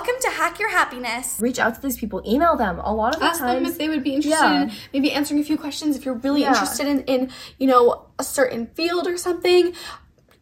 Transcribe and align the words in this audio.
welcome 0.00 0.18
to 0.22 0.30
Hack 0.30 0.58
Your 0.58 0.70
Happiness. 0.70 1.36
Reach 1.40 1.58
out 1.58 1.74
to 1.74 1.80
these 1.82 1.98
people, 1.98 2.22
email 2.26 2.56
them. 2.56 2.78
A 2.82 2.94
lot 2.94 3.12
of 3.12 3.20
the 3.20 3.26
Ask 3.26 3.40
them 3.40 3.48
times, 3.62 3.68
if 3.72 3.76
they 3.78 3.90
would 3.90 4.02
be 4.02 4.14
interested 4.14 4.42
Yeah. 4.42 4.62
in 4.62 4.72
maybe 4.94 5.12
answering 5.12 5.40
a 5.40 5.44
few 5.44 5.58
questions 5.58 5.94
if 5.94 6.06
you're 6.06 6.14
really 6.14 6.40
Yeah. 6.40 6.48
interested 6.48 6.86
in, 6.86 7.02
in, 7.02 7.30
you 7.58 7.66
know, 7.66 8.06
a 8.18 8.24
certain 8.24 8.68
field 8.74 9.06
or 9.06 9.18
something. 9.18 9.74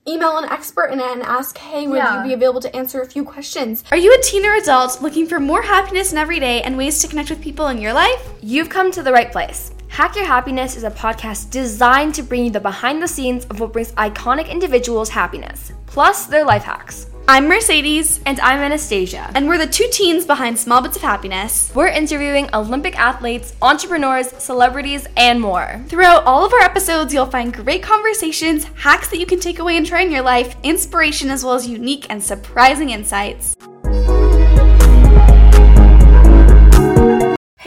Email 0.07 0.39
an 0.39 0.45
expert 0.49 0.91
and, 0.93 1.01
and 1.01 1.23
ask, 1.25 1.59
hey, 1.59 1.89
would 1.89 1.97
Yeah. 1.97 2.23
you 2.23 2.29
be 2.29 2.35
available 2.35 2.61
to 2.61 2.77
answer 2.77 3.01
a 3.01 3.07
few 3.07 3.25
questions? 3.25 3.83
Are 3.91 3.97
you 3.97 4.15
a 4.15 4.23
teen 4.23 4.47
or 4.47 4.55
adult 4.55 5.03
looking 5.03 5.27
for 5.27 5.41
more 5.41 5.63
happiness 5.63 6.13
in 6.13 6.19
every 6.19 6.39
day 6.39 6.63
and 6.63 6.79
ways 6.79 7.01
to 7.01 7.09
connect 7.09 7.29
with 7.29 7.41
people 7.41 7.67
in 7.67 7.79
your 7.79 7.93
life? 7.93 8.23
You've 8.41 8.69
come 8.69 8.93
to 8.93 9.03
the 9.03 9.11
right 9.13 9.33
place. 9.33 9.73
Hack 9.89 10.15
Your 10.15 10.27
Happiness 10.27 10.77
is 10.77 10.85
a 10.85 10.91
podcast 10.93 11.51
designed 11.51 12.15
to 12.15 12.23
bring 12.23 12.45
you 12.45 12.51
the 12.53 12.61
behind 12.61 13.03
the 13.03 13.09
scenes 13.09 13.45
of 13.47 13.59
what 13.59 13.73
brings 13.73 13.91
iconic 13.95 14.49
individuals 14.49 15.09
happiness, 15.09 15.73
plus 15.87 16.27
their 16.27 16.45
life 16.45 16.63
hacks. 16.63 17.07
I'm 17.31 17.47
Mercedes, 17.47 18.21
And 18.25 18.41
I'm 18.41 18.59
Anastasia. 18.61 19.31
and 19.35 19.47
we're 19.49 19.59
the 19.59 19.67
two 19.67 19.87
teens 19.93 20.25
behind 20.25 20.59
Small 20.59 20.81
Bits 20.81 20.97
of 20.97 21.03
Happiness. 21.03 21.71
We're 21.75 21.89
interviewing 21.89 22.49
Olympic 22.55 22.99
athletes, 22.99 23.55
entrepreneurs, 23.61 24.29
celebrities, 24.43 25.07
and 25.15 25.39
more. 25.39 25.85
Throughout 25.89 26.25
all 26.25 26.47
of 26.47 26.55
our 26.55 26.61
episodes, 26.63 27.13
you'll 27.13 27.27
find 27.27 27.53
great 27.53 27.83
conversations, 27.83 28.65
hacks 28.77 29.11
that 29.11 29.19
you 29.19 29.27
can 29.27 29.41
take 29.41 29.59
away 29.59 29.77
and 29.77 29.85
try 29.85 30.01
in 30.01 30.11
your 30.11 30.23
life, 30.23 30.57
inspiration, 30.63 31.29
as 31.29 31.45
well 31.45 31.53
as 31.53 31.69
unique 31.69 32.07
and 32.09 32.25
surprising 32.25 32.89
insights. 32.89 33.58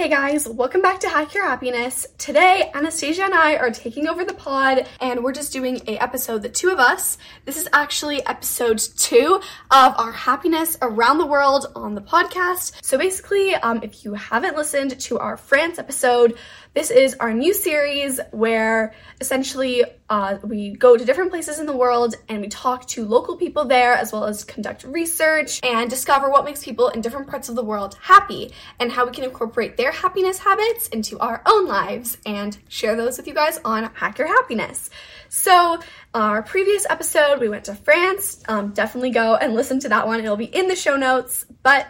Hey 0.02 0.10
guys, 0.10 0.50
welcome 0.50 0.82
back 0.82 1.00
to 1.02 1.10
Hack 1.10 1.36
Your 1.36 1.48
Happiness. 1.48 2.08
Today, 2.18 2.72
Anastasia 2.73 3.23
and 3.26 3.36
I 3.36 3.58
are 3.58 3.70
taking 3.70 4.08
over 4.08 4.26
the 4.26 4.34
pod 4.34 4.88
and 5.00 5.24
we're 5.24 5.32
just 5.32 5.54
doing 5.54 5.80
a 5.86 5.96
episode, 5.98 6.41
the 6.41 6.50
two 6.50 6.72
of 6.72 6.80
us. 6.80 7.20
This 7.46 7.55
is 7.55 7.70
actually 7.72 8.26
episode 8.26 8.80
two 8.80 9.40
of 9.70 9.94
our 10.00 10.12
happiness 10.12 10.76
around 10.82 11.20
the 11.20 11.27
world 11.27 11.68
on 11.76 11.94
the 11.94 12.02
podcast. 12.02 12.84
So 12.84 12.98
basically, 12.98 13.54
um, 13.54 13.82
if 13.84 14.04
you 14.04 14.16
haven't 14.16 14.58
listened 14.58 15.00
to 15.00 15.20
our 15.20 15.38
France 15.38 15.77
episode, 15.77 16.36
this 16.74 16.90
is 16.90 17.16
our 17.20 17.34
new 17.34 17.54
series 17.54 18.20
where 18.32 18.94
essentially 19.20 19.84
uh, 20.10 20.38
we 20.41 20.72
go 20.72 20.96
to 20.96 21.04
different 21.04 21.30
places 21.30 21.60
in 21.60 21.66
the 21.66 21.76
world 21.76 22.16
and 22.30 22.40
we 22.40 22.48
talk 22.48 22.88
to 22.88 23.05
local 23.05 23.36
people 23.36 23.66
there 23.66 23.94
as 23.94 24.14
well 24.14 24.24
as 24.24 24.46
conduct 24.46 24.86
research 24.86 25.60
and 25.64 25.90
discover 25.90 26.30
what 26.30 26.46
makes 26.46 26.64
people 26.64 26.88
in 26.88 27.02
different 27.02 27.27
parts 27.27 27.49
of 27.49 27.55
the 27.55 27.64
world 27.64 27.98
happy 28.02 28.54
and 28.80 28.90
how 28.90 29.05
we 29.05 29.12
can 29.12 29.26
incorporate 29.26 29.76
their 29.76 29.92
happiness 29.92 30.40
habits 30.40 30.88
into 30.90 31.20
our 31.20 31.42
own 31.46 31.68
lives 31.68 32.18
and 32.26 32.58
share 32.70 32.96
those 32.96 33.18
with 33.18 33.27
you 33.27 33.34
guys 33.34 33.60
on 33.66 33.92
Hack 33.94 34.18
Your 34.18 34.27
Happiness. 34.27 34.90
So, 35.27 35.80
our 36.14 36.42
previous 36.42 36.86
episode, 36.90 37.40
we 37.40 37.48
went 37.48 37.66
to 37.66 37.76
France. 37.76 38.44
Um, 38.49 38.72
definitely 38.72 39.12
go 39.12 39.36
and 39.36 39.54
listen 39.54 39.80
to 39.82 39.90
that 39.90 40.05
one. 40.05 40.20
It'll 40.20 40.36
be 40.36 40.44
in 40.44 40.68
the 40.68 40.76
show 40.76 40.98
notes. 40.98 41.46
But 41.64 41.88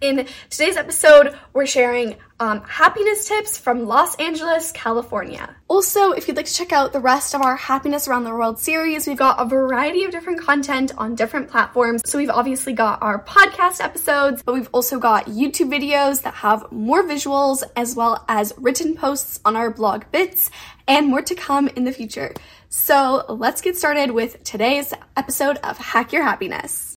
in 0.00 0.26
today's 0.50 0.76
episode, 0.76 1.36
we're 1.52 1.66
sharing 1.66 2.16
um, 2.38 2.60
happiness 2.62 3.26
tips 3.26 3.56
from 3.56 3.86
Los 3.86 4.14
Angeles, 4.16 4.72
California. 4.72 5.56
Also, 5.68 6.12
if 6.12 6.28
you'd 6.28 6.36
like 6.36 6.46
to 6.46 6.54
check 6.54 6.72
out 6.72 6.92
the 6.92 7.00
rest 7.00 7.34
of 7.34 7.40
our 7.40 7.56
Happiness 7.56 8.06
Around 8.06 8.24
the 8.24 8.30
World 8.30 8.58
series, 8.58 9.06
we've 9.06 9.16
got 9.16 9.40
a 9.40 9.46
variety 9.46 10.04
of 10.04 10.10
different 10.10 10.40
content 10.40 10.92
on 10.98 11.14
different 11.14 11.48
platforms. 11.48 12.02
So, 12.04 12.18
we've 12.18 12.30
obviously 12.30 12.72
got 12.72 13.02
our 13.02 13.24
podcast 13.24 13.82
episodes, 13.82 14.42
but 14.42 14.54
we've 14.54 14.68
also 14.72 14.98
got 14.98 15.26
YouTube 15.26 15.70
videos 15.70 16.22
that 16.22 16.34
have 16.34 16.70
more 16.70 17.02
visuals 17.02 17.62
as 17.74 17.96
well 17.96 18.24
as 18.28 18.52
written 18.58 18.96
posts 18.96 19.40
on 19.44 19.56
our 19.56 19.70
blog 19.70 20.04
Bits 20.12 20.50
and 20.86 21.08
more 21.08 21.22
to 21.22 21.34
come 21.34 21.68
in 21.68 21.84
the 21.84 21.92
future. 21.92 22.34
So, 22.68 23.24
let's 23.28 23.60
get 23.60 23.76
started 23.76 24.10
with 24.10 24.42
today's 24.44 24.92
episode 25.16 25.56
of 25.58 25.78
Hack 25.78 26.12
Your 26.12 26.22
Happiness. 26.22 26.95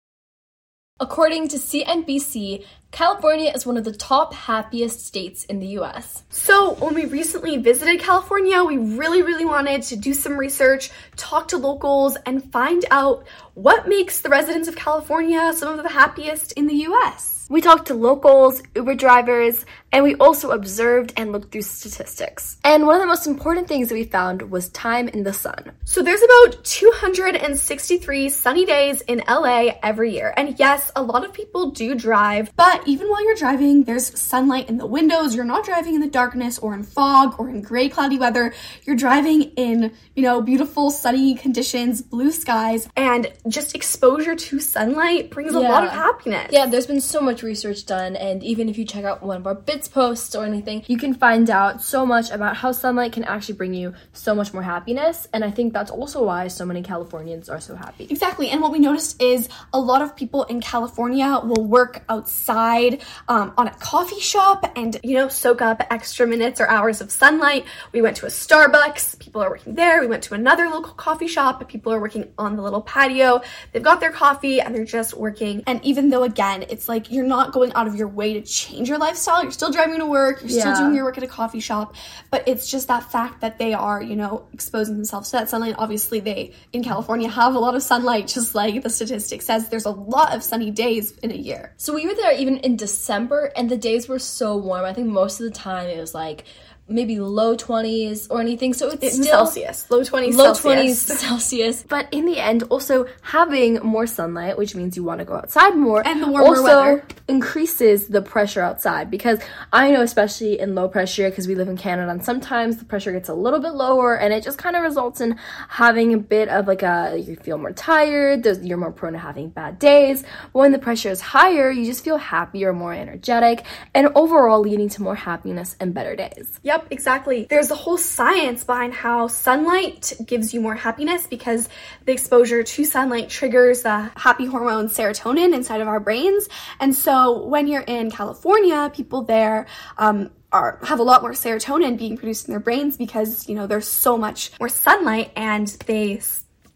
According 1.01 1.47
to 1.49 1.59
CNBC, 1.59 2.65
California 2.91 3.53
is 3.55 3.65
one 3.65 3.77
of 3.77 3.85
the 3.85 3.93
top 3.93 4.35
happiest 4.35 5.07
states 5.07 5.45
in 5.45 5.61
the 5.61 5.79
US. 5.79 6.25
So, 6.29 6.75
when 6.75 6.95
we 6.95 7.05
recently 7.05 7.57
visited 7.57 8.01
California, 8.01 8.65
we 8.65 8.79
really, 8.79 9.23
really 9.23 9.45
wanted 9.45 9.83
to 9.83 9.97
do 9.97 10.13
some 10.13 10.37
research, 10.37 10.91
talk 11.15 11.47
to 11.49 11.57
locals, 11.57 12.17
and 12.27 12.51
find 12.51 12.85
out 12.91 13.25
what 13.55 13.87
makes 13.87 14.23
the 14.23 14.29
residents 14.29 14.67
of 14.67 14.75
California 14.75 15.53
some 15.55 15.79
of 15.79 15.85
the 15.85 15.89
happiest 15.89 16.51
in 16.53 16.67
the 16.67 16.75
US. 16.89 17.47
We 17.49 17.61
talked 17.61 17.87
to 17.87 17.95
locals, 17.95 18.61
Uber 18.75 18.95
drivers, 18.95 19.65
and 19.93 20.05
we 20.05 20.15
also 20.17 20.51
observed 20.51 21.13
and 21.17 21.33
looked 21.33 21.53
through 21.53 21.63
statistics. 21.63 22.57
And 22.65 22.87
one 22.87 22.97
of 22.97 23.01
the 23.01 23.07
most 23.07 23.27
important 23.27 23.69
things 23.69 23.89
that 23.89 23.95
we 23.95 24.05
found 24.05 24.51
was 24.51 24.69
time 24.71 25.09
in 25.09 25.23
the 25.25 25.33
sun. 25.33 25.73
So, 25.85 26.03
there's 26.03 26.23
about 26.23 26.65
263 26.65 28.29
sunny 28.29 28.65
days 28.67 29.01
in 29.03 29.23
LA 29.29 29.71
every 29.83 30.13
year. 30.13 30.35
And 30.37 30.59
yes, 30.59 30.91
a 30.97 31.03
lot 31.03 31.25
of 31.25 31.33
people 31.33 31.71
do 31.71 31.95
drive, 31.95 32.53
but 32.57 32.87
even 32.87 33.09
while 33.09 33.25
you're 33.25 33.35
driving, 33.35 33.85
there's 33.85 34.19
sunlight 34.21 34.69
in 34.69 34.79
the 34.79 34.87
windows. 34.87 35.35
You're 35.35 35.45
not 35.45 35.65
driving 35.65 35.95
in 35.95 36.01
the 36.01 36.09
darkness 36.09 36.59
or 36.59 36.75
in 36.75 36.83
fog 36.83 37.35
or 37.39 37.49
in 37.49 37.63
gray, 37.63 37.89
cloudy 37.89 38.19
weather. 38.19 38.53
You're 38.85 38.97
driving 38.97 39.43
in, 39.57 39.93
you 40.15 40.23
know, 40.23 40.41
beautiful 40.41 40.91
sunny 40.91 41.35
conditions, 41.35 42.03
blue 42.03 42.31
skies, 42.33 42.89
and 42.97 43.33
just 43.49 43.75
exposure 43.75 44.35
to 44.35 44.61
sunlight 44.61 45.31
brings 45.31 45.55
a 45.55 45.61
lot 45.61 45.85
of 45.85 45.91
Yeah. 45.91 46.03
happiness. 46.03 46.49
Yeah, 46.53 46.67
there's 46.67 46.87
been 46.87 47.01
so 47.01 47.21
much 47.21 47.43
research 47.43 47.87
done, 47.87 48.17
and 48.17 48.43
even 48.43 48.69
if 48.69 48.77
you 48.79 48.85
check 48.85 49.05
out 49.05 49.23
one 49.23 49.37
of 49.37 49.47
our 49.47 49.55
posts 49.87 50.35
or 50.35 50.45
anything, 50.45 50.83
you 50.89 50.97
can 50.97 51.15
find 51.15 51.49
out 51.51 51.83
so 51.83 52.05
much 52.05 52.31
about 52.31 52.57
how 52.57 52.73
sunlight 52.73 53.13
can 53.13 53.25
actually 53.25 53.55
bring 53.55 53.75
you 53.75 53.95
so 54.13 54.35
much 54.35 54.53
more 54.53 54.63
happiness. 54.63 55.29
And 55.33 55.45
I 55.45 55.51
think 55.51 55.73
that's 55.73 55.91
also 55.91 56.25
why 56.25 56.49
so 56.49 56.65
many 56.65 56.83
Californians 56.83 57.49
are 57.49 57.61
so 57.61 57.77
happy. 57.77 58.09
Exactly. 58.11 58.49
And 58.49 58.61
what 58.63 58.73
we 58.73 58.79
noticed 58.79 59.21
is 59.23 59.49
a 59.73 59.79
lot 59.79 60.01
of 60.01 60.17
people 60.17 60.45
in 60.45 60.61
California 60.61 61.41
will 61.45 61.67
work 61.67 62.03
outside 62.09 63.03
um, 63.29 63.53
on 63.59 63.69
a 63.69 63.75
coffee 63.75 64.21
shop 64.21 64.73
and, 64.75 64.99
you 65.05 65.15
know, 65.15 65.29
soak 65.29 65.61
up 65.61 65.83
extra 65.91 66.27
minutes 66.27 66.61
or 66.61 66.69
hours 66.69 67.01
of 67.01 67.11
sunlight. 67.11 67.67
We 67.93 68.01
went 68.01 68.17
to 68.17 68.27
a 68.27 68.31
Starbucks, 68.31 69.19
people 69.19 69.43
are 69.43 69.51
working 69.51 69.75
there. 69.75 70.01
We 70.01 70.07
went 70.07 70.23
to 70.25 70.35
another 70.35 70.69
local 70.69 70.95
coffee 70.95 71.29
shop, 71.29 71.69
people 71.69 71.93
are 71.93 72.01
working 72.01 72.33
on 72.39 72.57
the 72.57 72.63
little 72.63 72.81
patio. 72.81 73.43
They've 73.73 73.83
got 73.83 74.01
their 74.01 74.13
coffee 74.13 74.61
and 74.61 74.75
they're 74.75 74.85
just 74.85 75.15
working. 75.15 75.63
And 75.67 75.85
even 75.85 76.09
though, 76.09 76.23
again, 76.23 76.65
it's 76.71 76.89
like 76.89 77.11
you're 77.11 77.27
not 77.27 77.53
going 77.53 77.73
out 77.75 77.87
of 77.87 77.95
your 77.95 78.09
way 78.09 78.33
to 78.35 78.41
change 78.41 78.89
your 78.89 78.99
lifestyle, 78.99 79.43
you're 79.43 79.53
still 79.53 79.68
driving 79.71 79.99
to 79.99 80.07
work, 80.07 80.41
you're 80.43 80.61
still 80.61 80.77
doing 80.77 80.95
your 80.95 81.05
work 81.05 81.19
at 81.19 81.25
a 81.25 81.29
coffee 81.29 81.61
shop, 81.61 81.95
but 82.31 82.47
it's 82.47 82.71
just 82.71 82.89
that 82.89 83.11
fact 83.11 83.41
that 83.41 83.59
they 83.59 83.75
are, 83.75 84.03
you 84.03 84.17
know, 84.17 84.47
exposing 84.53 84.97
themselves 84.97 85.31
to 85.31 85.37
that 85.39 85.49
sunlight. 85.49 85.75
Obviously, 85.79 86.21
they 86.21 86.53
in 86.73 86.83
California 86.83 87.29
have 87.29 87.55
a 87.55 87.59
lot 87.59 87.75
of 87.75 87.83
sunlight, 87.83 88.29
just 88.29 88.55
like 88.55 88.83
the 88.83 88.91
statistic 88.91 89.43
says. 89.43 89.69
There's 89.69 89.87
a 89.87 89.91
lot 89.91 90.35
of 90.35 90.43
sunny 90.43 90.71
days 90.71 91.17
in 91.19 91.31
a 91.31 91.37
year. 91.37 91.73
So 91.77 91.95
we 91.95 92.07
were 92.07 92.15
there 92.15 92.33
even 92.33 92.59
in 92.59 92.77
December, 92.77 93.53
and 93.57 93.71
the 93.71 93.77
days 93.77 94.09
were 94.09 94.19
so 94.19 94.57
warm. 94.57 94.85
I 94.85 94.93
think 94.93 95.09
most 95.09 95.41
of 95.41 95.45
the 95.45 95.53
time 95.53 95.89
it 95.89 95.99
was 95.99 96.15
like 96.15 96.45
maybe 96.89 97.19
low 97.21 97.57
20s 97.57 98.27
or 98.31 98.41
anything. 98.41 98.73
So 98.75 98.89
it's 98.91 99.03
In 99.03 99.23
still 99.23 99.47
Celsius, 99.47 99.91
low 99.91 100.01
20s 100.01 100.35
low 100.35 100.55
Celsius. 100.55 101.05
20s 101.11 101.17
Celsius. 101.29 101.83
But 101.89 102.09
in 102.13 102.25
the 102.27 102.39
end, 102.39 102.63
also 102.71 103.07
having 103.23 103.75
more 103.83 104.07
sunlight, 104.07 104.57
which 104.59 104.75
means 104.75 104.97
you 104.97 105.05
want 105.05 105.19
to 105.21 105.25
go 105.25 105.35
outside 105.35 105.77
more, 105.77 106.07
And 106.07 106.23
the 106.23 106.29
warmer 106.29 106.47
also 106.47 106.63
weather. 106.63 107.05
increases 107.29 108.09
the 108.09 108.23
pressure 108.23 108.61
outside. 108.63 109.11
Because 109.11 109.39
I 109.73 109.91
know, 109.91 110.03
especially 110.03 110.59
in 110.59 110.75
low 110.75 110.89
pressure, 110.89 111.29
because 111.31 111.47
we 111.47 111.55
live 111.55 111.69
in 111.69 111.77
Canada, 111.77 112.11
and 112.11 112.25
sometimes 112.25 112.79
the 112.79 112.85
pressure 112.85 113.13
gets 113.13 113.29
a 113.29 113.35
little 113.35 113.61
bit 113.61 113.73
lower, 113.75 114.17
and 114.17 114.33
it 114.33 114.43
just 114.43 114.59
kind 114.59 114.75
of 114.77 114.83
results 114.83 115.21
in 115.21 115.39
having 115.69 116.15
a 116.15 116.19
bit 116.19 116.49
of 116.49 116.67
like 116.67 116.83
a 116.83 117.17
you 117.19 117.37
feel 117.37 117.59
more 117.59 117.73
tired. 117.73 118.47
You're 118.63 118.79
more 118.79 118.93
prone 118.93 119.13
to 119.13 119.19
having 119.19 119.51
bad 119.51 119.79
days. 119.79 120.23
But 120.53 120.59
when 120.59 120.73
the 120.73 120.79
pressure 120.79 121.11
is 121.11 121.21
higher, 121.21 121.71
you 121.71 121.85
just 121.85 122.03
feel 122.05 122.17
happier, 122.17 122.73
more 122.73 122.93
energetic, 122.95 123.65
and 123.95 124.09
overall 124.15 124.61
leading 124.61 124.89
to 124.91 125.03
more 125.03 125.15
happiness 125.15 125.77
and 125.81 125.93
better 125.95 126.17
days. 126.17 126.59
Yep, 126.63 126.78
exactly. 126.91 127.47
There's 127.49 127.71
a 127.71 127.75
whole 127.75 127.99
science 127.99 128.65
behind 128.65 128.95
how 128.95 129.29
sunlight 129.29 130.13
gives 130.25 130.55
you 130.55 130.61
more 130.61 130.75
happiness 130.75 131.27
because 131.27 131.69
the 132.05 132.13
exposure 132.13 132.63
to 132.63 132.85
sunlight 132.85 133.29
triggers 133.29 133.83
the 133.83 134.11
happy 134.17 134.47
hormone 134.47 134.89
serotonin 134.89 135.55
inside 135.55 135.81
of 135.81 135.89
our 135.89 136.01
brains. 136.01 136.49
And 136.81 136.95
so 136.95 137.47
when 137.47 137.67
you're 137.67 137.83
in 137.83 138.11
California, 138.11 138.91
people 138.95 139.23
there 139.23 139.67
um, 139.97 140.31
are 140.53 140.79
have 140.83 140.99
a 140.99 141.03
lot 141.03 141.23
more 141.23 141.33
serotonin 141.33 141.99
being 141.99 142.17
produced 142.17 142.49
in 142.49 142.53
their 142.53 142.61
brains 142.61 142.97
because 142.97 143.49
you 143.49 143.55
know 143.55 143.67
there's 143.67 143.89
so 143.89 144.17
much 144.17 144.51
more 144.59 144.69
sunlight 144.69 145.31
and 145.37 145.69
they 145.87 146.21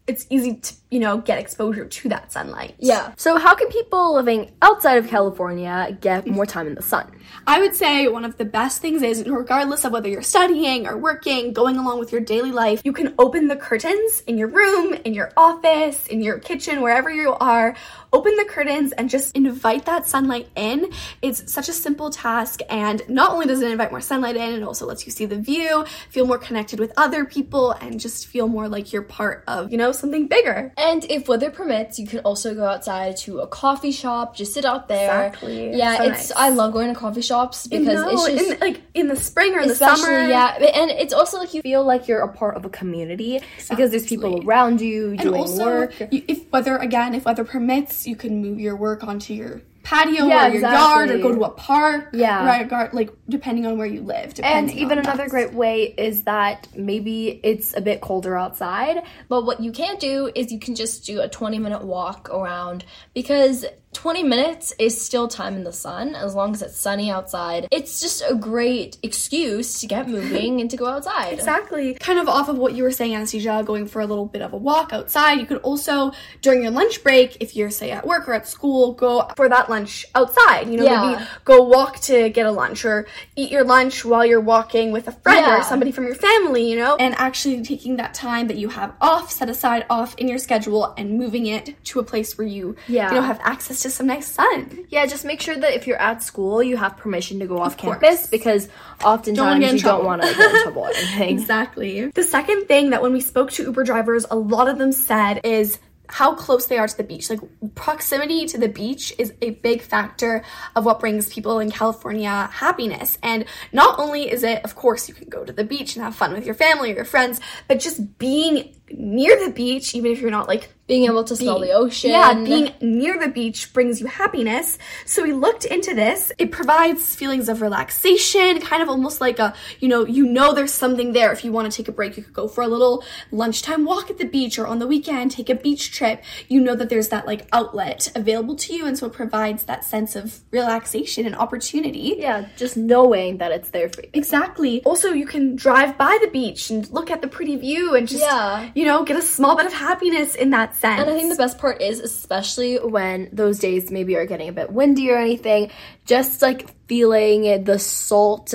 it's 0.06 0.26
easy 0.30 0.56
to 0.56 0.74
you 0.92 1.00
know 1.00 1.18
get 1.18 1.38
exposure 1.38 1.86
to 1.86 2.08
that 2.10 2.30
sunlight. 2.30 2.74
Yeah. 2.78 3.14
So 3.16 3.38
how 3.38 3.54
can 3.54 3.68
people 3.68 4.14
living 4.14 4.52
outside 4.60 4.98
of 4.98 5.08
California 5.08 5.96
get 6.00 6.26
more 6.26 6.44
time 6.44 6.66
in 6.66 6.74
the 6.74 6.82
sun? 6.82 7.10
I 7.46 7.60
would 7.60 7.74
say 7.74 8.06
one 8.08 8.24
of 8.24 8.36
the 8.36 8.44
best 8.44 8.82
things 8.82 9.02
is, 9.02 9.24
regardless 9.26 9.84
of 9.84 9.92
whether 9.92 10.08
you're 10.08 10.22
studying 10.22 10.86
or 10.86 10.98
working, 10.98 11.54
going 11.54 11.78
along 11.78 11.98
with 11.98 12.12
your 12.12 12.20
daily 12.20 12.52
life, 12.52 12.82
you 12.84 12.92
can 12.92 13.14
open 13.18 13.48
the 13.48 13.56
curtains 13.56 14.22
in 14.26 14.36
your 14.36 14.48
room, 14.48 14.92
in 14.92 15.14
your 15.14 15.32
office, 15.36 16.06
in 16.08 16.20
your 16.22 16.38
kitchen, 16.38 16.82
wherever 16.82 17.10
you 17.10 17.32
are. 17.32 17.74
Open 18.12 18.36
the 18.36 18.44
curtains 18.44 18.92
and 18.92 19.08
just 19.08 19.34
invite 19.34 19.86
that 19.86 20.06
sunlight 20.06 20.48
in. 20.54 20.92
It's 21.22 21.50
such 21.50 21.70
a 21.70 21.72
simple 21.72 22.10
task, 22.10 22.60
and 22.68 23.02
not 23.08 23.32
only 23.32 23.46
does 23.46 23.62
it 23.62 23.70
invite 23.70 23.90
more 23.90 24.02
sunlight 24.02 24.36
in, 24.36 24.52
it 24.52 24.62
also 24.62 24.84
lets 24.84 25.06
you 25.06 25.12
see 25.12 25.24
the 25.24 25.40
view, 25.40 25.86
feel 26.10 26.26
more 26.26 26.36
connected 26.36 26.78
with 26.78 26.92
other 26.98 27.24
people, 27.24 27.72
and 27.72 27.98
just 27.98 28.26
feel 28.26 28.46
more 28.46 28.68
like 28.68 28.92
you're 28.92 29.00
part 29.00 29.44
of, 29.48 29.72
you 29.72 29.78
know, 29.78 29.92
something 29.92 30.28
bigger. 30.28 30.74
And 30.82 31.04
if 31.08 31.28
weather 31.28 31.50
permits, 31.50 31.98
you 32.00 32.06
can 32.08 32.18
also 32.20 32.54
go 32.54 32.64
outside 32.64 33.16
to 33.18 33.38
a 33.40 33.46
coffee 33.46 33.92
shop, 33.92 34.34
just 34.34 34.52
sit 34.52 34.64
out 34.64 34.88
there. 34.88 35.28
Exactly. 35.28 35.76
Yeah, 35.76 35.96
So 35.98 36.02
it's 36.04 36.28
nice. 36.30 36.32
I 36.32 36.48
love 36.48 36.72
going 36.72 36.92
to 36.92 36.98
coffee 36.98 37.22
shops 37.22 37.66
because 37.68 38.00
no, 38.00 38.08
it's 38.10 38.26
just 38.26 38.50
in, 38.54 38.58
like 38.60 38.82
in 38.94 39.06
the 39.06 39.14
spring 39.16 39.54
or 39.54 39.60
in 39.60 39.68
the 39.68 39.74
summer. 39.76 40.10
yeah, 40.26 40.54
and 40.56 40.90
it's 40.90 41.12
also 41.14 41.38
like 41.38 41.54
you 41.54 41.62
feel 41.62 41.84
like 41.84 42.08
you're 42.08 42.20
a 42.20 42.32
part 42.32 42.56
of 42.56 42.64
a 42.64 42.68
community 42.70 43.40
because 43.70 43.90
there's 43.92 44.06
people 44.06 44.44
around 44.44 44.80
you 44.80 45.10
And 45.10 45.20
doing 45.20 45.40
also, 45.42 45.64
work. 45.64 45.94
you, 46.10 46.22
if 46.26 46.50
weather 46.50 46.76
again, 46.78 47.14
if 47.14 47.24
weather 47.24 47.44
permits, 47.44 48.06
you 48.06 48.16
can 48.16 48.42
move 48.42 48.58
your 48.58 48.74
work 48.76 49.04
onto 49.04 49.34
your 49.34 49.62
patio 49.82 50.26
Yeah, 50.26 50.48
or 50.48 50.52
your 50.52 50.60
yard 50.62 51.10
or 51.10 51.18
go 51.18 51.34
to 51.34 51.44
a 51.44 51.50
park. 51.50 52.10
Yeah. 52.12 52.44
right, 52.46 52.68
gar- 52.68 52.90
like 52.92 53.10
depending 53.28 53.66
on 53.66 53.78
where 53.78 53.86
you 53.86 54.02
live. 54.02 54.34
And 54.42 54.70
even 54.72 54.98
another 54.98 55.28
great 55.28 55.52
way 55.52 55.94
is 55.96 56.24
that 56.24 56.68
maybe 56.76 57.40
it's 57.42 57.76
a 57.76 57.80
bit 57.80 58.00
colder 58.00 58.36
outside. 58.36 59.02
But 59.28 59.44
what 59.44 59.60
you 59.60 59.72
can 59.72 59.96
do 59.96 60.30
is 60.34 60.52
you 60.52 60.58
can 60.58 60.74
just 60.74 61.04
do 61.04 61.20
a 61.20 61.28
20 61.28 61.58
minute 61.58 61.84
walk 61.84 62.30
around 62.30 62.84
because 63.14 63.64
20 63.92 64.22
minutes 64.22 64.72
is 64.78 64.98
still 65.00 65.28
time 65.28 65.54
in 65.54 65.64
the 65.64 65.72
sun 65.72 66.14
as 66.14 66.34
long 66.34 66.54
as 66.54 66.62
it's 66.62 66.78
sunny 66.78 67.10
outside. 67.10 67.68
It's 67.70 68.00
just 68.00 68.22
a 68.28 68.34
great 68.34 68.96
excuse 69.02 69.80
to 69.80 69.86
get 69.86 70.08
moving 70.08 70.60
and 70.60 70.70
to 70.70 70.76
go 70.76 70.86
outside. 70.86 71.32
Exactly. 71.42 71.94
Kind 71.94 72.18
of 72.18 72.28
off 72.28 72.48
of 72.48 72.56
what 72.56 72.72
you 72.74 72.82
were 72.84 72.90
saying, 72.90 73.14
Anastasia, 73.14 73.62
going 73.66 73.86
for 73.86 74.00
a 74.00 74.06
little 74.06 74.26
bit 74.26 74.42
of 74.42 74.52
a 74.52 74.56
walk 74.56 74.92
outside. 74.92 75.40
You 75.40 75.46
could 75.46 75.58
also, 75.58 76.12
during 76.40 76.62
your 76.62 76.70
lunch 76.70 77.02
break, 77.02 77.36
if 77.40 77.54
you're, 77.56 77.70
say, 77.70 77.90
at 77.90 78.06
work 78.06 78.28
or 78.28 78.32
at 78.34 78.46
school, 78.46 78.92
go 78.92 79.28
for 79.36 79.48
that 79.48 79.68
lunch 79.68 80.06
outside. 80.14 80.68
You 80.68 80.78
know, 80.78 80.84
Yeah. 80.84 81.10
maybe 81.12 81.24
go 81.44 81.62
walk 81.62 82.00
to 82.00 82.28
get 82.30 82.46
a 82.46 82.50
lunch 82.50 82.84
or 82.84 83.06
eat 83.36 83.50
your 83.50 83.64
lunch 83.64 84.04
while 84.04 84.24
you're 84.24 84.40
walking 84.40 84.92
with 84.92 85.08
a 85.08 85.12
friend 85.12 85.44
Yeah. 85.46 85.58
or 85.60 85.62
somebody 85.64 85.90
from 85.92 86.06
your 86.06 86.14
family, 86.14 86.70
you 86.70 86.76
know? 86.76 86.96
And 86.96 87.14
actually 87.18 87.62
taking 87.62 87.96
that 87.96 88.14
time 88.14 88.46
that 88.48 88.56
you 88.56 88.68
have 88.68 88.92
off, 89.00 89.30
set 89.32 89.48
aside 89.50 89.84
off 89.90 90.14
in 90.16 90.28
your 90.28 90.38
schedule 90.38 90.94
and 90.96 91.18
moving 91.18 91.46
it 91.46 91.74
to 91.86 91.98
a 92.00 92.04
place 92.04 92.38
where 92.38 92.46
you, 92.46 92.76
Yeah. 92.88 93.08
you 93.08 93.16
know, 93.16 93.22
have 93.22 93.40
access 93.42 93.81
to 93.82 93.90
some 93.90 94.06
nice 94.06 94.26
sun. 94.28 94.86
Yeah, 94.88 95.06
just 95.06 95.24
make 95.24 95.40
sure 95.40 95.56
that 95.56 95.74
if 95.74 95.86
you're 95.86 96.00
at 96.00 96.22
school, 96.22 96.62
you 96.62 96.76
have 96.76 96.96
permission 96.96 97.38
to 97.40 97.46
go 97.46 97.58
off 97.58 97.76
course. 97.76 97.98
campus 98.00 98.26
because 98.26 98.68
oftentimes 99.04 99.64
in 99.64 99.76
you 99.76 99.80
trouble. 99.80 99.98
don't 99.98 100.06
want 100.06 100.22
to 100.22 100.34
get 100.34 100.54
in 100.54 100.62
trouble 100.62 100.82
or 100.82 100.88
anything. 100.96 101.38
Exactly. 101.38 102.06
The 102.06 102.22
second 102.22 102.66
thing 102.66 102.90
that 102.90 103.02
when 103.02 103.12
we 103.12 103.20
spoke 103.20 103.50
to 103.52 103.62
Uber 103.64 103.84
drivers, 103.84 104.26
a 104.30 104.36
lot 104.36 104.68
of 104.68 104.78
them 104.78 104.92
said 104.92 105.40
is 105.44 105.78
how 106.08 106.34
close 106.34 106.66
they 106.66 106.76
are 106.76 106.86
to 106.86 106.96
the 106.96 107.02
beach. 107.04 107.30
Like 107.30 107.40
proximity 107.74 108.44
to 108.48 108.58
the 108.58 108.68
beach 108.68 109.14
is 109.18 109.32
a 109.40 109.50
big 109.50 109.80
factor 109.80 110.44
of 110.76 110.84
what 110.84 111.00
brings 111.00 111.32
people 111.32 111.58
in 111.58 111.70
California 111.70 112.50
happiness. 112.52 113.16
And 113.22 113.46
not 113.72 113.98
only 113.98 114.30
is 114.30 114.42
it, 114.42 114.62
of 114.62 114.74
course, 114.74 115.08
you 115.08 115.14
can 115.14 115.30
go 115.30 115.42
to 115.42 115.52
the 115.52 115.64
beach 115.64 115.96
and 115.96 116.04
have 116.04 116.14
fun 116.14 116.34
with 116.34 116.44
your 116.44 116.54
family 116.54 116.92
or 116.92 116.96
your 116.96 117.04
friends, 117.06 117.40
but 117.66 117.80
just 117.80 118.18
being 118.18 118.74
near 118.98 119.44
the 119.44 119.52
beach, 119.52 119.94
even 119.94 120.12
if 120.12 120.20
you're 120.20 120.30
not 120.30 120.48
like 120.48 120.72
Being 120.86 121.04
able 121.04 121.24
to 121.24 121.36
smell 121.36 121.58
the 121.60 121.72
ocean. 121.72 122.10
yeah, 122.10 122.34
being 122.34 122.72
near 122.80 123.18
the 123.18 123.28
beach 123.28 123.72
brings 123.72 124.00
you 124.00 124.06
happiness. 124.06 124.78
So 125.06 125.22
we 125.22 125.32
looked 125.32 125.64
into 125.64 125.94
this. 125.94 126.32
It 126.38 126.50
provides 126.52 127.14
feelings 127.14 127.48
of 127.48 127.62
relaxation, 127.62 128.60
kind 128.60 128.82
of 128.82 128.88
almost 128.88 129.20
like 129.20 129.38
a, 129.38 129.54
you 129.80 129.88
know, 129.88 130.04
you 130.06 130.26
know 130.26 130.52
there's 130.54 130.72
something 130.72 131.12
there. 131.12 131.32
If 131.32 131.44
you 131.44 131.52
want 131.52 131.70
to 131.70 131.76
take 131.76 131.88
a 131.88 131.92
break, 131.92 132.16
you 132.16 132.22
could 132.22 132.34
go 132.34 132.48
for 132.48 132.62
a 132.62 132.68
little 132.68 133.04
lunchtime 133.30 133.84
walk 133.84 134.10
at 134.10 134.18
the 134.18 134.26
beach 134.26 134.58
or 134.58 134.66
on 134.66 134.78
the 134.80 134.86
weekend 134.86 135.30
take 135.30 135.48
a 135.48 135.54
beach 135.54 135.92
trip. 135.92 136.22
You 136.48 136.60
know 136.60 136.74
that 136.74 136.88
there's 136.88 137.08
that 137.08 137.26
like 137.26 137.46
outlet 137.52 138.10
available 138.14 138.56
to 138.56 138.74
you 138.74 138.86
and 138.86 138.98
so 138.98 139.06
it 139.06 139.12
provides 139.12 139.64
that 139.64 139.84
sense 139.84 140.14
of 140.16 140.40
relaxation 140.50 141.26
and 141.26 141.34
opportunity. 141.36 142.16
Yeah, 142.18 142.46
just 142.56 142.76
knowing 142.76 143.38
that 143.38 143.52
it's 143.52 143.70
there 143.70 143.88
for 143.88 144.02
you. 144.02 144.10
Exactly. 144.12 144.82
Also, 144.84 145.12
you 145.12 145.26
can 145.26 145.56
drive 145.56 145.96
by 145.96 146.18
the 146.22 146.28
beach 146.28 146.70
and 146.70 146.88
look 146.90 147.10
at 147.10 147.22
the 147.22 147.28
pretty 147.28 147.56
view 147.56 147.94
and 147.94 148.06
just, 148.08 148.22
Yeah. 148.22 148.70
you 148.74 148.81
know, 148.84 149.04
get 149.04 149.16
a 149.16 149.22
small 149.22 149.56
bit 149.56 149.66
of 149.66 149.72
happiness 149.72 150.34
in 150.34 150.50
that 150.50 150.74
sense. 150.76 151.00
and 151.00 151.10
I 151.10 151.14
think 151.14 151.30
the 151.30 151.36
best 151.36 151.58
part 151.58 151.80
is, 151.80 152.00
especially 152.00 152.76
when 152.76 153.28
those 153.32 153.58
days 153.58 153.90
maybe 153.90 154.16
are 154.16 154.26
getting 154.26 154.48
a 154.48 154.52
bit 154.52 154.72
windy 154.72 155.10
or 155.10 155.16
anything, 155.16 155.70
just 156.06 156.42
like 156.42 156.70
feeling 156.86 157.64
the 157.64 157.78
salt 157.78 158.54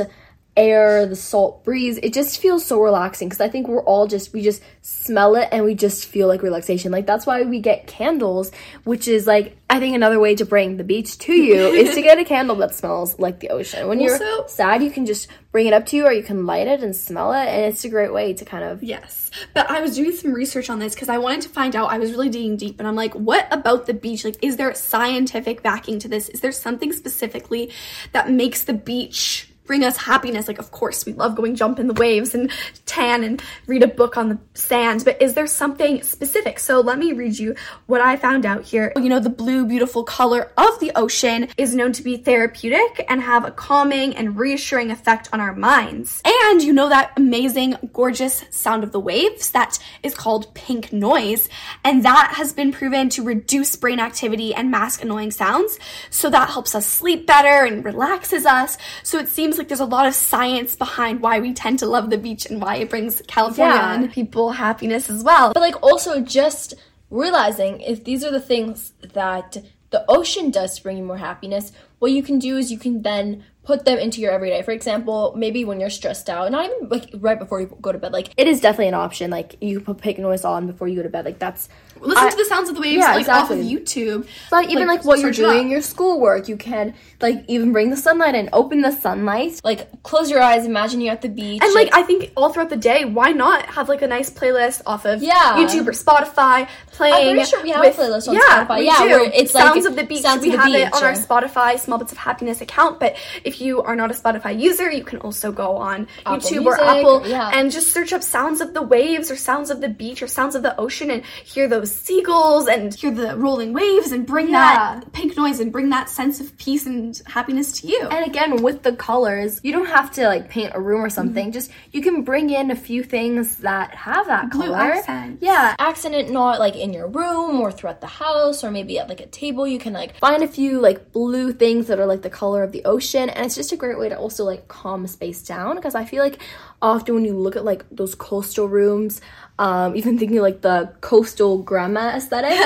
air, 0.57 1.05
the 1.05 1.15
salt 1.15 1.63
breeze, 1.63 1.97
it 2.01 2.13
just 2.13 2.39
feels 2.39 2.65
so 2.65 2.81
relaxing 2.81 3.29
because 3.29 3.39
I 3.39 3.47
think 3.47 3.67
we're 3.67 3.83
all 3.83 4.07
just, 4.07 4.33
we 4.33 4.41
just 4.41 4.61
smell 4.81 5.35
it 5.35 5.49
and 5.51 5.63
we 5.63 5.75
just 5.75 6.07
feel 6.07 6.27
like 6.27 6.41
relaxation. 6.41 6.91
Like 6.91 7.05
that's 7.05 7.25
why 7.25 7.43
we 7.43 7.59
get 7.59 7.87
candles, 7.87 8.51
which 8.83 9.07
is 9.07 9.27
like, 9.27 9.55
I 9.69 9.79
think 9.79 9.95
another 9.95 10.19
way 10.19 10.35
to 10.35 10.45
bring 10.45 10.77
the 10.77 10.83
beach 10.83 11.17
to 11.19 11.33
you 11.33 11.55
is 11.67 11.93
to 11.95 12.01
get 12.01 12.17
a 12.17 12.25
candle 12.25 12.55
that 12.57 12.73
smells 12.73 13.19
like 13.19 13.39
the 13.39 13.49
ocean. 13.49 13.87
When 13.87 13.99
you're 13.99 14.17
sad, 14.47 14.81
you 14.81 14.89
can 14.89 15.05
just 15.05 15.27
bring 15.51 15.67
it 15.67 15.73
up 15.73 15.85
to 15.87 15.97
you 15.97 16.05
or 16.05 16.11
you 16.11 16.23
can 16.23 16.45
light 16.45 16.67
it 16.67 16.83
and 16.83 16.95
smell 16.95 17.33
it, 17.33 17.47
and 17.47 17.65
it's 17.65 17.83
a 17.83 17.89
great 17.89 18.13
way 18.13 18.33
to 18.33 18.45
kind 18.45 18.63
of 18.63 18.83
Yes. 18.83 19.29
But 19.53 19.69
I 19.69 19.81
was 19.81 19.95
doing 19.95 20.13
some 20.13 20.33
research 20.33 20.69
on 20.69 20.79
this 20.79 20.93
because 20.93 21.09
I 21.09 21.17
wanted 21.17 21.41
to 21.41 21.49
find 21.49 21.75
out. 21.75 21.91
I 21.91 21.97
was 21.97 22.11
really 22.11 22.29
digging 22.29 22.57
deep 22.57 22.79
and 22.79 22.87
I'm 22.87 22.95
like, 22.95 23.13
what 23.13 23.47
about 23.51 23.85
the 23.85 23.93
beach? 23.93 24.23
Like, 24.23 24.37
is 24.41 24.57
there 24.57 24.73
scientific 24.73 25.63
backing 25.63 25.99
to 25.99 26.07
this? 26.07 26.29
Is 26.29 26.41
there 26.41 26.51
something 26.51 26.93
specifically 26.93 27.71
that 28.13 28.31
makes 28.31 28.63
the 28.63 28.73
beach 28.73 29.46
bring 29.67 29.83
us 29.83 29.97
happiness? 29.97 30.47
Like, 30.47 30.59
of 30.59 30.71
course, 30.71 31.05
we 31.05 31.13
love 31.13 31.35
going 31.35 31.55
jump 31.55 31.79
in 31.79 31.87
the 31.87 31.93
waves 31.93 32.33
and 32.33 32.51
tan 32.85 33.23
and 33.23 33.41
read 33.67 33.83
a 33.83 33.87
book 33.87 34.17
on 34.17 34.29
the 34.29 34.39
sand, 34.53 35.03
but 35.05 35.21
is 35.21 35.33
there 35.33 35.45
something 35.47 36.01
specific? 36.01 36.59
So 36.59 36.79
let 36.79 36.97
me 36.97 37.13
read 37.13 37.37
you 37.37 37.55
what 37.85 38.01
I 38.01 38.15
found 38.15 38.45
out 38.45 38.63
here. 38.63 38.91
You 38.95 39.09
know, 39.09 39.19
the 39.19 39.29
blue, 39.29 39.65
beautiful 39.65 40.03
color 40.03 40.51
of 40.57 40.79
the 40.79 40.91
ocean 40.95 41.49
is 41.57 41.75
known 41.75 41.91
to 41.93 42.03
be 42.03 42.17
therapeutic 42.17 43.05
and 43.09 43.21
have 43.21 43.45
a 43.45 43.51
calming 43.51 44.15
and 44.15 44.37
reassuring 44.37 44.89
effect 44.89 45.29
on 45.33 45.41
our 45.41 45.53
minds. 45.53 46.21
And 46.25 46.63
you 46.63 46.73
know 46.73 46.89
that 46.89 47.11
amazing, 47.17 47.75
gorgeous 47.93 48.45
sound 48.49 48.83
of 48.83 48.91
the 48.91 48.99
waves 48.99 49.51
that 49.51 49.77
is 50.03 50.15
called 50.15 50.53
pink 50.53 50.93
noise. 50.93 51.49
And 51.83 52.05
that 52.05 52.33
has 52.37 52.53
been 52.53 52.71
proven 52.71 53.09
to 53.09 53.23
reduce 53.23 53.75
brain 53.75 53.99
activity 53.99 54.55
and 54.55 54.71
mask 54.71 55.03
annoying 55.03 55.31
sounds. 55.31 55.77
So 56.09 56.29
that 56.29 56.49
helps 56.49 56.73
us 56.73 56.85
sleep 56.85 57.27
better 57.27 57.65
and 57.65 57.83
relaxes 57.83 58.45
us. 58.45 58.77
So 59.03 59.19
it 59.19 59.27
seems 59.27 59.56
like 59.57 59.67
there's 59.67 59.79
a 59.79 59.85
lot 59.85 60.07
of 60.07 60.13
science 60.13 60.75
behind 60.75 61.21
why 61.21 61.39
we 61.39 61.53
tend 61.53 61.79
to 61.79 61.85
love 61.85 62.09
the 62.09 62.17
beach 62.17 62.45
and 62.45 62.61
why 62.61 62.75
it 62.77 62.89
brings 62.89 63.21
California 63.27 63.75
Yeah. 63.75 64.07
people 64.11 64.51
happiness 64.51 65.09
as 65.09 65.23
well. 65.23 65.53
But 65.53 65.61
like 65.61 65.81
also 65.83 66.21
just 66.21 66.73
realizing 67.09 67.81
if 67.81 68.03
these 68.03 68.23
are 68.23 68.31
the 68.31 68.41
things 68.41 68.93
that 69.13 69.57
the 69.89 70.03
ocean 70.09 70.51
does 70.51 70.75
to 70.77 70.83
bring 70.83 70.97
you 70.97 71.03
more 71.03 71.17
happiness, 71.17 71.71
what 71.99 72.11
you 72.11 72.21
can 72.21 72.39
do 72.39 72.57
is 72.57 72.71
you 72.71 72.77
can 72.77 73.01
then 73.01 73.43
put 73.63 73.85
them 73.85 73.97
into 73.97 74.21
your 74.21 74.31
everyday. 74.31 74.61
For 74.61 74.71
example, 74.71 75.33
maybe 75.35 75.65
when 75.65 75.79
you're 75.79 75.89
stressed 75.89 76.29
out, 76.29 76.51
not 76.51 76.65
even 76.65 76.89
like 76.89 77.09
right 77.15 77.39
before 77.39 77.61
you 77.61 77.77
go 77.81 77.91
to 77.91 77.97
bed, 77.97 78.13
like 78.13 78.29
it 78.37 78.47
is 78.47 78.59
definitely 78.61 78.89
an 78.89 78.93
option. 78.93 79.31
Like 79.31 79.55
you 79.61 79.79
put 79.79 79.97
pink 79.99 80.19
noise 80.19 80.43
on 80.45 80.67
before 80.67 80.87
you 80.87 80.97
go 80.97 81.03
to 81.03 81.09
bed. 81.09 81.25
Like 81.25 81.39
that's 81.39 81.69
Listen 82.01 82.25
I- 82.27 82.29
to 82.29 82.37
the 82.37 82.45
sounds 82.45 82.69
of 82.69 82.75
the 82.75 82.81
waves 82.81 82.97
Yeah, 82.97 83.15
like 83.15 83.27
off 83.29 83.51
of. 83.51 83.57
YouTube. 83.59 84.27
But 84.49 84.69
even 84.69 84.87
like, 84.87 85.03
what 85.05 85.19
you're 85.19 85.33
search 85.33 85.39
it 85.39 85.45
up. 85.45 85.53
doing, 85.53 85.69
your 85.69 85.81
schoolwork, 85.81 86.47
you 86.47 86.57
can 86.57 86.93
like 87.21 87.43
even 87.47 87.71
bring 87.73 87.89
the 87.89 87.97
sunlight 87.97 88.35
in, 88.35 88.49
open 88.53 88.81
the 88.81 88.91
sunlight. 88.91 89.59
like 89.63 90.03
close 90.03 90.29
your 90.29 90.41
eyes, 90.41 90.65
imagine 90.65 91.01
you're 91.01 91.13
at 91.13 91.21
the 91.21 91.29
beach. 91.29 91.61
And 91.63 91.73
like 91.73 91.89
I 91.93 92.03
think 92.03 92.31
all 92.35 92.49
throughout 92.53 92.69
the 92.69 92.77
day, 92.77 93.05
why 93.05 93.31
not 93.31 93.65
have 93.65 93.89
like 93.89 94.01
a 94.01 94.07
nice 94.07 94.29
playlist 94.29 94.81
off 94.85 95.05
of 95.05 95.21
Yeah. 95.23 95.57
YouTube 95.57 95.87
or 95.87 95.91
Spotify 95.91 96.67
playing? 96.91 97.29
I'm 97.29 97.35
pretty 97.35 97.49
sure 97.49 97.63
we 97.63 97.71
have 97.71 97.83
a 97.85 97.89
playlist 97.89 98.27
on 98.27 98.35
yeah, 98.35 98.65
Spotify. 98.67 98.85
Yeah, 98.85 98.97
do. 98.99 99.09
where 99.09 99.31
it's 99.33 99.53
like 99.53 99.63
Sounds 99.63 99.85
of 99.85 99.95
the 99.95 100.03
Beach. 100.03 100.21
Sounds 100.21 100.41
we 100.41 100.49
of 100.49 100.53
the 100.53 100.57
have 100.59 100.73
it 100.73 100.93
on 100.93 101.03
our 101.03 101.13
Spotify 101.13 101.79
Small 101.79 101.97
Bits 101.97 102.11
of 102.11 102.17
Happiness 102.17 102.61
account. 102.61 102.99
But 102.99 103.17
if 103.43 103.61
you 103.61 103.81
are 103.81 103.95
not 103.95 104.11
a 104.11 104.13
Spotify 104.13 104.59
user, 104.59 104.91
you 104.91 105.03
can 105.03 105.19
also 105.19 105.51
go 105.51 105.77
on 105.77 106.07
Apple 106.25 106.37
YouTube 106.37 106.63
Music, 106.63 106.67
or 106.67 106.83
Apple 106.83 107.27
yeah. 107.27 107.51
and 107.53 107.71
just 107.71 107.91
search 107.91 108.13
up 108.13 108.23
sounds 108.23 108.61
of 108.61 108.73
the 108.73 108.81
waves 108.81 109.31
or 109.31 109.35
sounds 109.35 109.69
of 109.69 109.81
the 109.81 109.89
beach 109.89 110.21
or 110.21 110.27
sounds 110.27 110.55
of 110.55 110.61
the 110.61 110.79
ocean 110.79 111.09
and 111.11 111.23
hear 111.43 111.67
those 111.67 111.86
seagulls 111.87 112.67
and 112.67 112.93
hear 112.93 113.11
the 113.11 113.35
rolling 113.37 113.73
waves 113.73 114.11
and 114.11 114.25
bring 114.25 114.49
Yeah. 114.49 114.99
that 114.99 115.11
pink 115.13 115.35
noise 115.37 115.59
and 115.59 115.71
bring 115.71 115.89
that 115.89 116.09
sense 116.09 116.39
of 116.39 116.57
peace 116.57 116.85
and 116.85 117.19
happiness 117.25 117.71
to 117.81 117.87
you. 117.87 118.01
And 118.11 118.25
again, 118.25 118.61
with 118.61 118.83
the 118.83 118.93
colors, 118.93 119.59
you 119.63 119.71
don't 119.71 119.87
have 119.87 120.11
to 120.11 120.27
like 120.27 120.49
paint 120.49 120.71
a 120.75 120.79
room 120.79 121.03
or 121.03 121.09
something. 121.09 121.45
Mm-hmm. 121.45 121.51
Just 121.53 121.71
you 121.91 122.01
can 122.01 122.23
bring 122.23 122.49
in 122.49 122.71
a 122.71 122.75
few 122.75 123.03
things 123.03 123.57
that 123.57 123.93
have 123.95 124.27
that 124.27 124.51
Blue 124.51 124.67
color. 124.67 124.77
accents. 124.77 125.41
Yeah, 125.41 125.75
accident 125.79 126.29
not 126.31 126.59
like 126.59 126.75
in 126.75 126.93
your 126.93 127.07
room 127.07 127.59
or 127.61 127.71
throughout 127.71 128.01
the 128.01 128.07
house 128.07 128.63
or 128.63 128.71
maybe 128.71 128.99
at 128.99 129.09
like 129.09 129.21
a 129.21 129.27
table 129.27 129.67
you 129.67 129.79
can 129.79 129.93
like 129.93 130.17
find 130.17 130.43
a 130.43 130.47
few 130.47 130.79
like 130.79 131.11
blue 131.11 131.51
things 131.53 131.87
that 131.87 131.99
are 131.99 132.05
like 132.05 132.21
the 132.21 132.29
color 132.29 132.63
of 132.63 132.71
the 132.71 132.83
ocean, 132.85 133.29
and 133.29 133.45
it's 133.45 133.55
just 133.55 133.71
a 133.71 133.77
great 133.77 133.97
way 133.97 134.09
to 134.09 134.17
also 134.17 134.43
like 134.43 134.67
calm 134.67 135.05
space 135.07 135.41
down. 135.43 135.75
Because 135.75 135.95
I 135.95 136.05
feel 136.05 136.23
like 136.23 136.39
often 136.81 137.15
when 137.15 137.25
you 137.25 137.37
look 137.37 137.55
at 137.55 137.65
like 137.65 137.85
those 137.89 138.15
coastal 138.15 138.67
rooms, 138.67 139.21
um, 139.59 139.95
even 139.95 140.17
thinking 140.17 140.39
like 140.41 140.61
the 140.61 140.93
coastal 141.01 141.61
grandma 141.63 142.15
aesthetic, 142.15 142.57